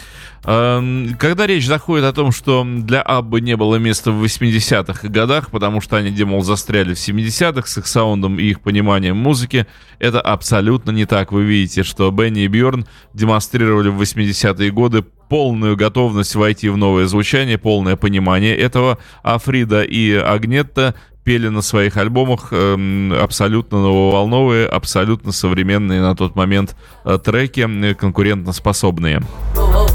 Эм, 0.44 1.16
когда 1.18 1.46
речь 1.46 1.66
заходит 1.66 2.04
о 2.04 2.12
том, 2.12 2.30
что 2.30 2.64
для 2.64 3.02
Аббы 3.02 3.40
не 3.40 3.56
было 3.56 3.76
места 3.76 4.12
в 4.12 4.22
80-х 4.22 5.08
годах, 5.08 5.50
потому 5.50 5.80
что 5.80 5.96
они, 5.96 6.10
демол, 6.10 6.42
застряли 6.42 6.94
в 6.94 6.98
70-х 6.98 7.66
с 7.66 7.78
их 7.78 7.86
саундом 7.86 8.38
и 8.38 8.44
их 8.44 8.60
пониманием 8.60 9.16
музыки, 9.16 9.66
это 9.98 10.20
абсолютно 10.20 10.90
не 10.90 11.06
так. 11.06 11.32
Вы 11.32 11.44
видите, 11.44 11.82
что 11.82 12.10
Бенни 12.10 12.42
и 12.42 12.48
Бьорн 12.48 12.86
демонстрировали 13.14 13.88
в 13.88 14.00
80-е 14.00 14.70
годы 14.70 15.02
полную 15.02 15.76
готовность 15.76 16.34
войти 16.34 16.68
в 16.68 16.76
новое 16.76 17.06
звучание, 17.06 17.58
полное 17.58 17.96
понимание 17.96 18.56
этого, 18.56 18.98
а 19.22 19.38
Фрида 19.38 19.82
и 19.82 20.12
Агнетта 20.12 20.94
пели 21.28 21.48
на 21.48 21.60
своих 21.60 21.98
альбомах 21.98 22.48
эм, 22.52 23.12
абсолютно 23.12 23.82
нововолновые, 23.82 24.66
абсолютно 24.66 25.30
современные 25.30 26.00
на 26.00 26.16
тот 26.16 26.34
момент 26.34 26.74
э, 27.04 27.18
треки, 27.22 27.68
э, 27.68 27.94
конкурентоспособные. 27.94 29.20
способные. 29.20 29.87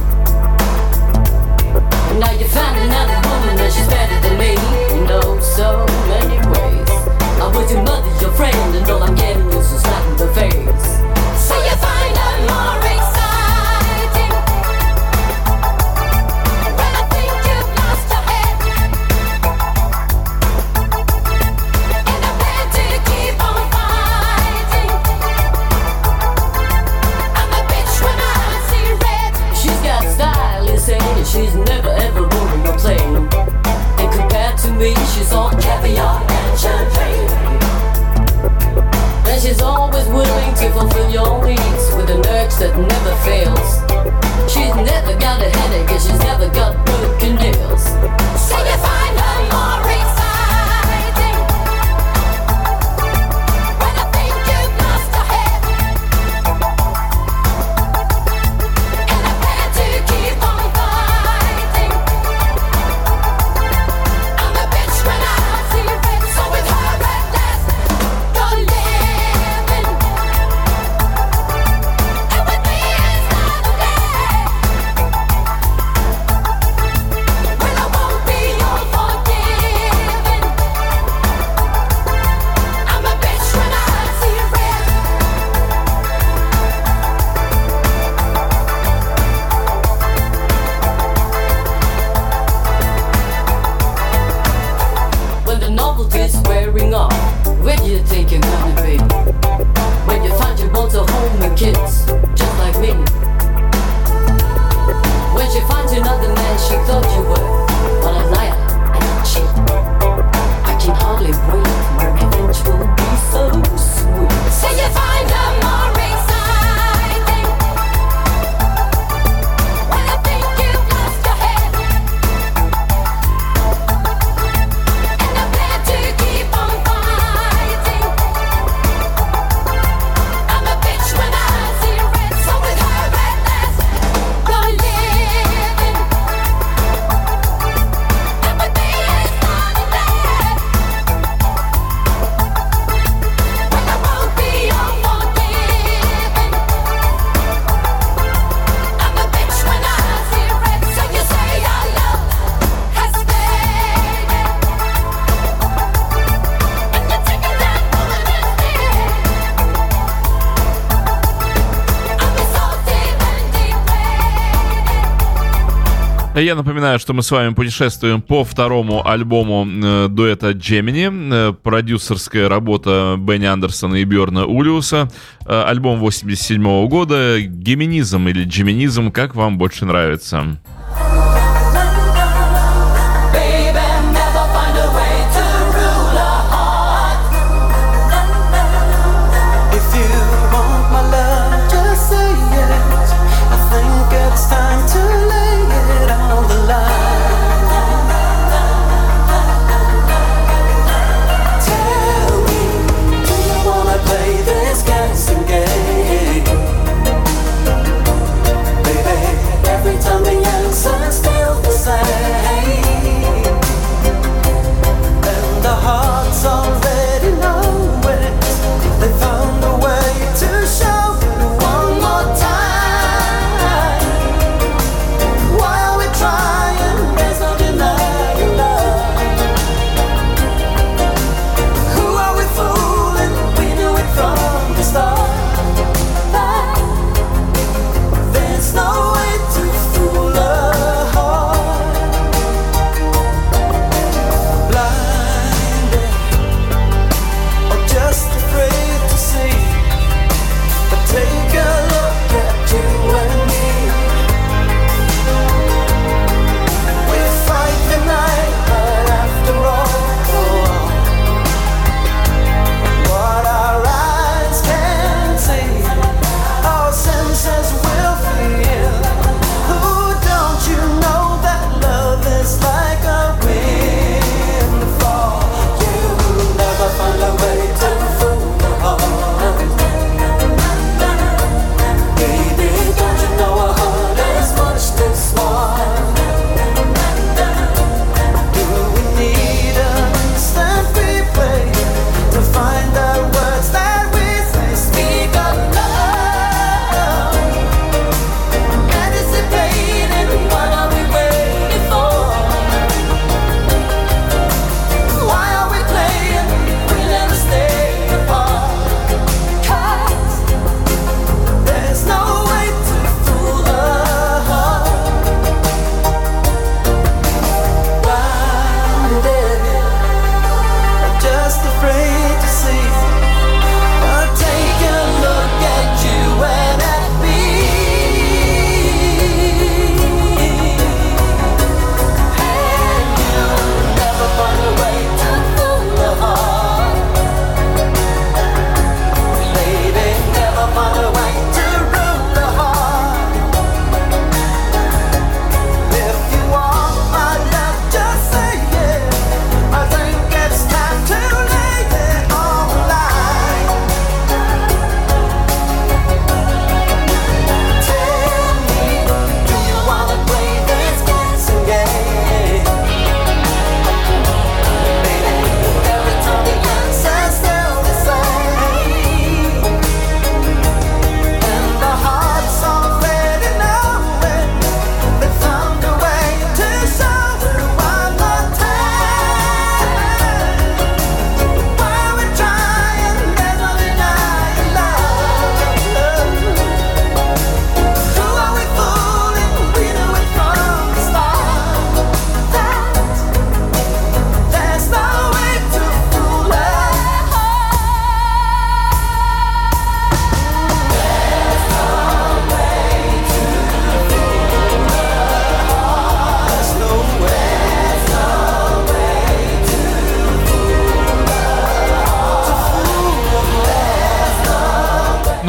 Я 166.43 166.55
напоминаю, 166.55 166.99
что 166.99 167.13
мы 167.13 167.23
с 167.23 167.31
вами 167.31 167.53
путешествуем 167.53 168.21
по 168.21 168.43
второму 168.43 169.07
альбому 169.07 169.65
э, 169.65 170.07
дуэта 170.09 170.51
Джемини, 170.51 171.09
э, 171.49 171.53
продюсерская 171.53 172.49
работа 172.49 173.15
Бенни 173.17 173.45
Андерсона 173.45 173.95
и 173.95 174.03
Бьорна 174.03 174.45
Улиуса, 174.45 175.09
э, 175.45 175.63
альбом 175.65 175.99
87 175.99 176.87
года, 176.89 177.39
геминизм 177.39 178.27
или 178.27 178.43
джеминизм, 178.43 179.11
как 179.11 179.35
вам 179.35 179.57
больше 179.57 179.85
нравится. 179.85 180.57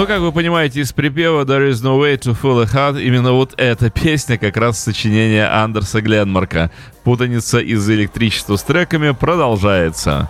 Ну, 0.04 0.08
как 0.08 0.20
вы 0.20 0.32
понимаете, 0.32 0.82
из 0.82 0.92
припева 0.92 1.46
There 1.46 1.70
is 1.70 1.82
no 1.82 1.98
way 1.98 2.18
to 2.18 2.36
fool 2.38 2.60
a 2.60 2.66
heart 2.66 3.02
именно 3.02 3.32
вот 3.32 3.54
эта 3.56 3.88
песня 3.88 4.36
как 4.36 4.58
раз 4.58 4.78
сочинение 4.78 5.46
Андерса 5.46 6.02
Гленмарка. 6.02 6.70
Путаница 7.04 7.58
из-за 7.58 7.94
электричества 7.94 8.56
с 8.56 8.62
треками 8.64 9.12
продолжается. 9.12 10.28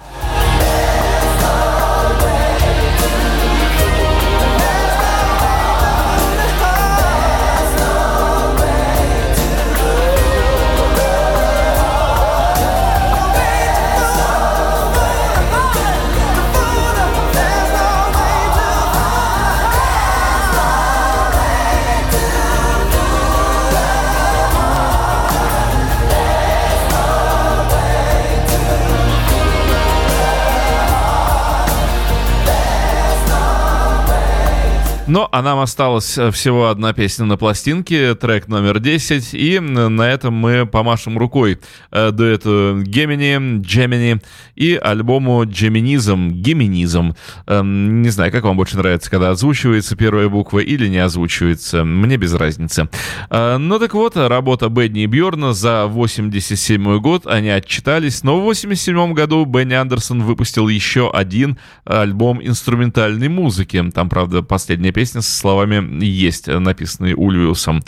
А 35.34 35.42
нам 35.42 35.58
осталась 35.58 36.16
э, 36.16 36.30
всего 36.30 36.68
одна 36.68 36.92
песня 36.92 37.24
на 37.24 37.36
пластинке, 37.36 38.14
трек 38.14 38.46
номер 38.46 38.78
10, 38.78 39.34
и 39.34 39.58
на 39.58 40.08
этом 40.08 40.32
мы 40.32 40.64
помашем 40.64 41.18
рукой 41.18 41.58
э, 41.90 42.12
дуэту 42.12 42.80
Гемини, 42.84 43.60
Джемини 43.60 44.20
и 44.54 44.76
альбому 44.76 45.44
Джеминизм, 45.44 46.30
Геминизм. 46.30 47.16
Эм, 47.48 48.02
не 48.02 48.10
знаю, 48.10 48.30
как 48.30 48.44
вам 48.44 48.56
больше 48.56 48.76
нравится, 48.76 49.10
когда 49.10 49.30
озвучивается 49.30 49.96
первая 49.96 50.28
буква 50.28 50.60
или 50.60 50.86
не 50.86 50.98
озвучивается, 50.98 51.82
мне 51.84 52.16
без 52.16 52.32
разницы. 52.34 52.88
Э, 53.28 53.56
ну 53.56 53.80
так 53.80 53.92
вот, 53.94 54.16
работа 54.16 54.68
Бенни 54.68 55.02
и 55.02 55.06
Бьорна 55.06 55.52
за 55.52 55.86
87 55.86 57.00
год, 57.00 57.26
они 57.26 57.48
отчитались, 57.48 58.22
но 58.22 58.38
в 58.38 58.44
87 58.44 59.14
году 59.14 59.44
Бенни 59.46 59.74
Андерсон 59.74 60.22
выпустил 60.22 60.68
еще 60.68 61.10
один 61.10 61.58
альбом 61.84 62.40
инструментальной 62.40 63.26
музыки. 63.26 63.82
Там, 63.92 64.08
правда, 64.08 64.40
последняя 64.44 64.92
песня 64.92 65.23
словами 65.28 66.04
есть, 66.04 66.46
написанные 66.46 67.14
Ульвиусом. 67.14 67.82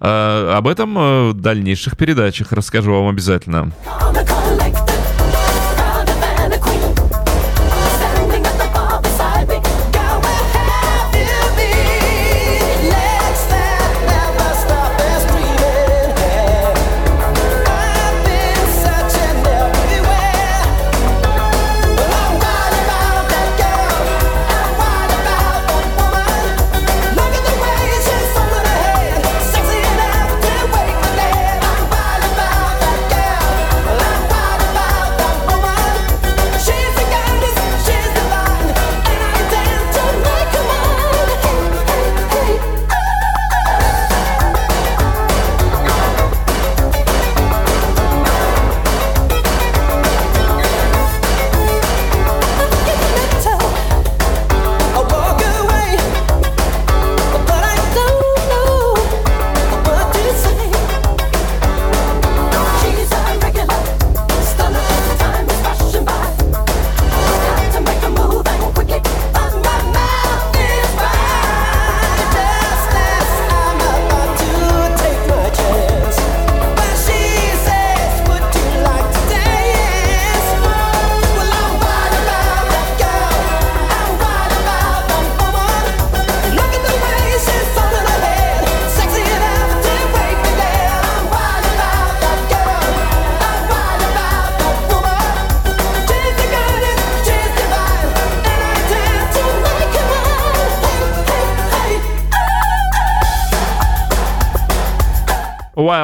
А, 0.00 0.56
об 0.56 0.68
этом 0.68 0.98
э, 0.98 1.30
в 1.30 1.34
дальнейших 1.34 1.96
передачах 1.96 2.52
расскажу 2.52 2.92
вам 2.92 3.08
обязательно. 3.08 3.72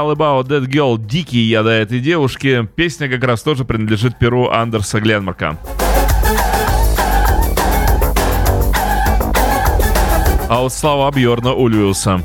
While 0.04 0.16
About 0.16 0.48
That 0.48 0.66
Girl, 0.66 0.98
дикий 0.98 1.38
я 1.38 1.62
до 1.62 1.70
этой 1.70 1.98
девушки. 1.98 2.68
Песня 2.76 3.08
как 3.08 3.24
раз 3.24 3.42
тоже 3.42 3.64
принадлежит 3.64 4.18
перу 4.18 4.50
Андерса 4.50 5.00
Гленмарка. 5.00 5.56
А 10.48 10.60
вот 10.60 10.74
слова 10.74 11.10
Бьорна 11.10 11.54
Ульвиуса. 11.54 12.22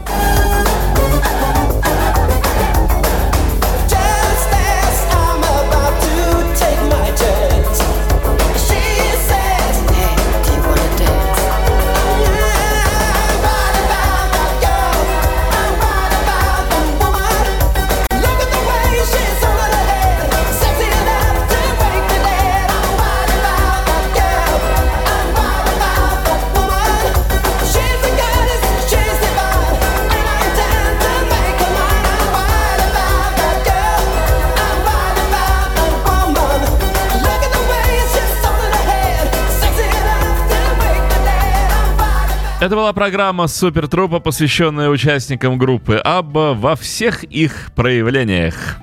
Это 42.70 42.76
была 42.76 42.94
программа 42.94 43.48
Супер 43.48 43.88
Трупа, 43.88 44.20
посвященная 44.20 44.90
участникам 44.90 45.58
группы 45.58 45.96
Абба 45.96 46.54
во 46.54 46.76
всех 46.76 47.24
их 47.24 47.72
проявлениях. 47.74 48.80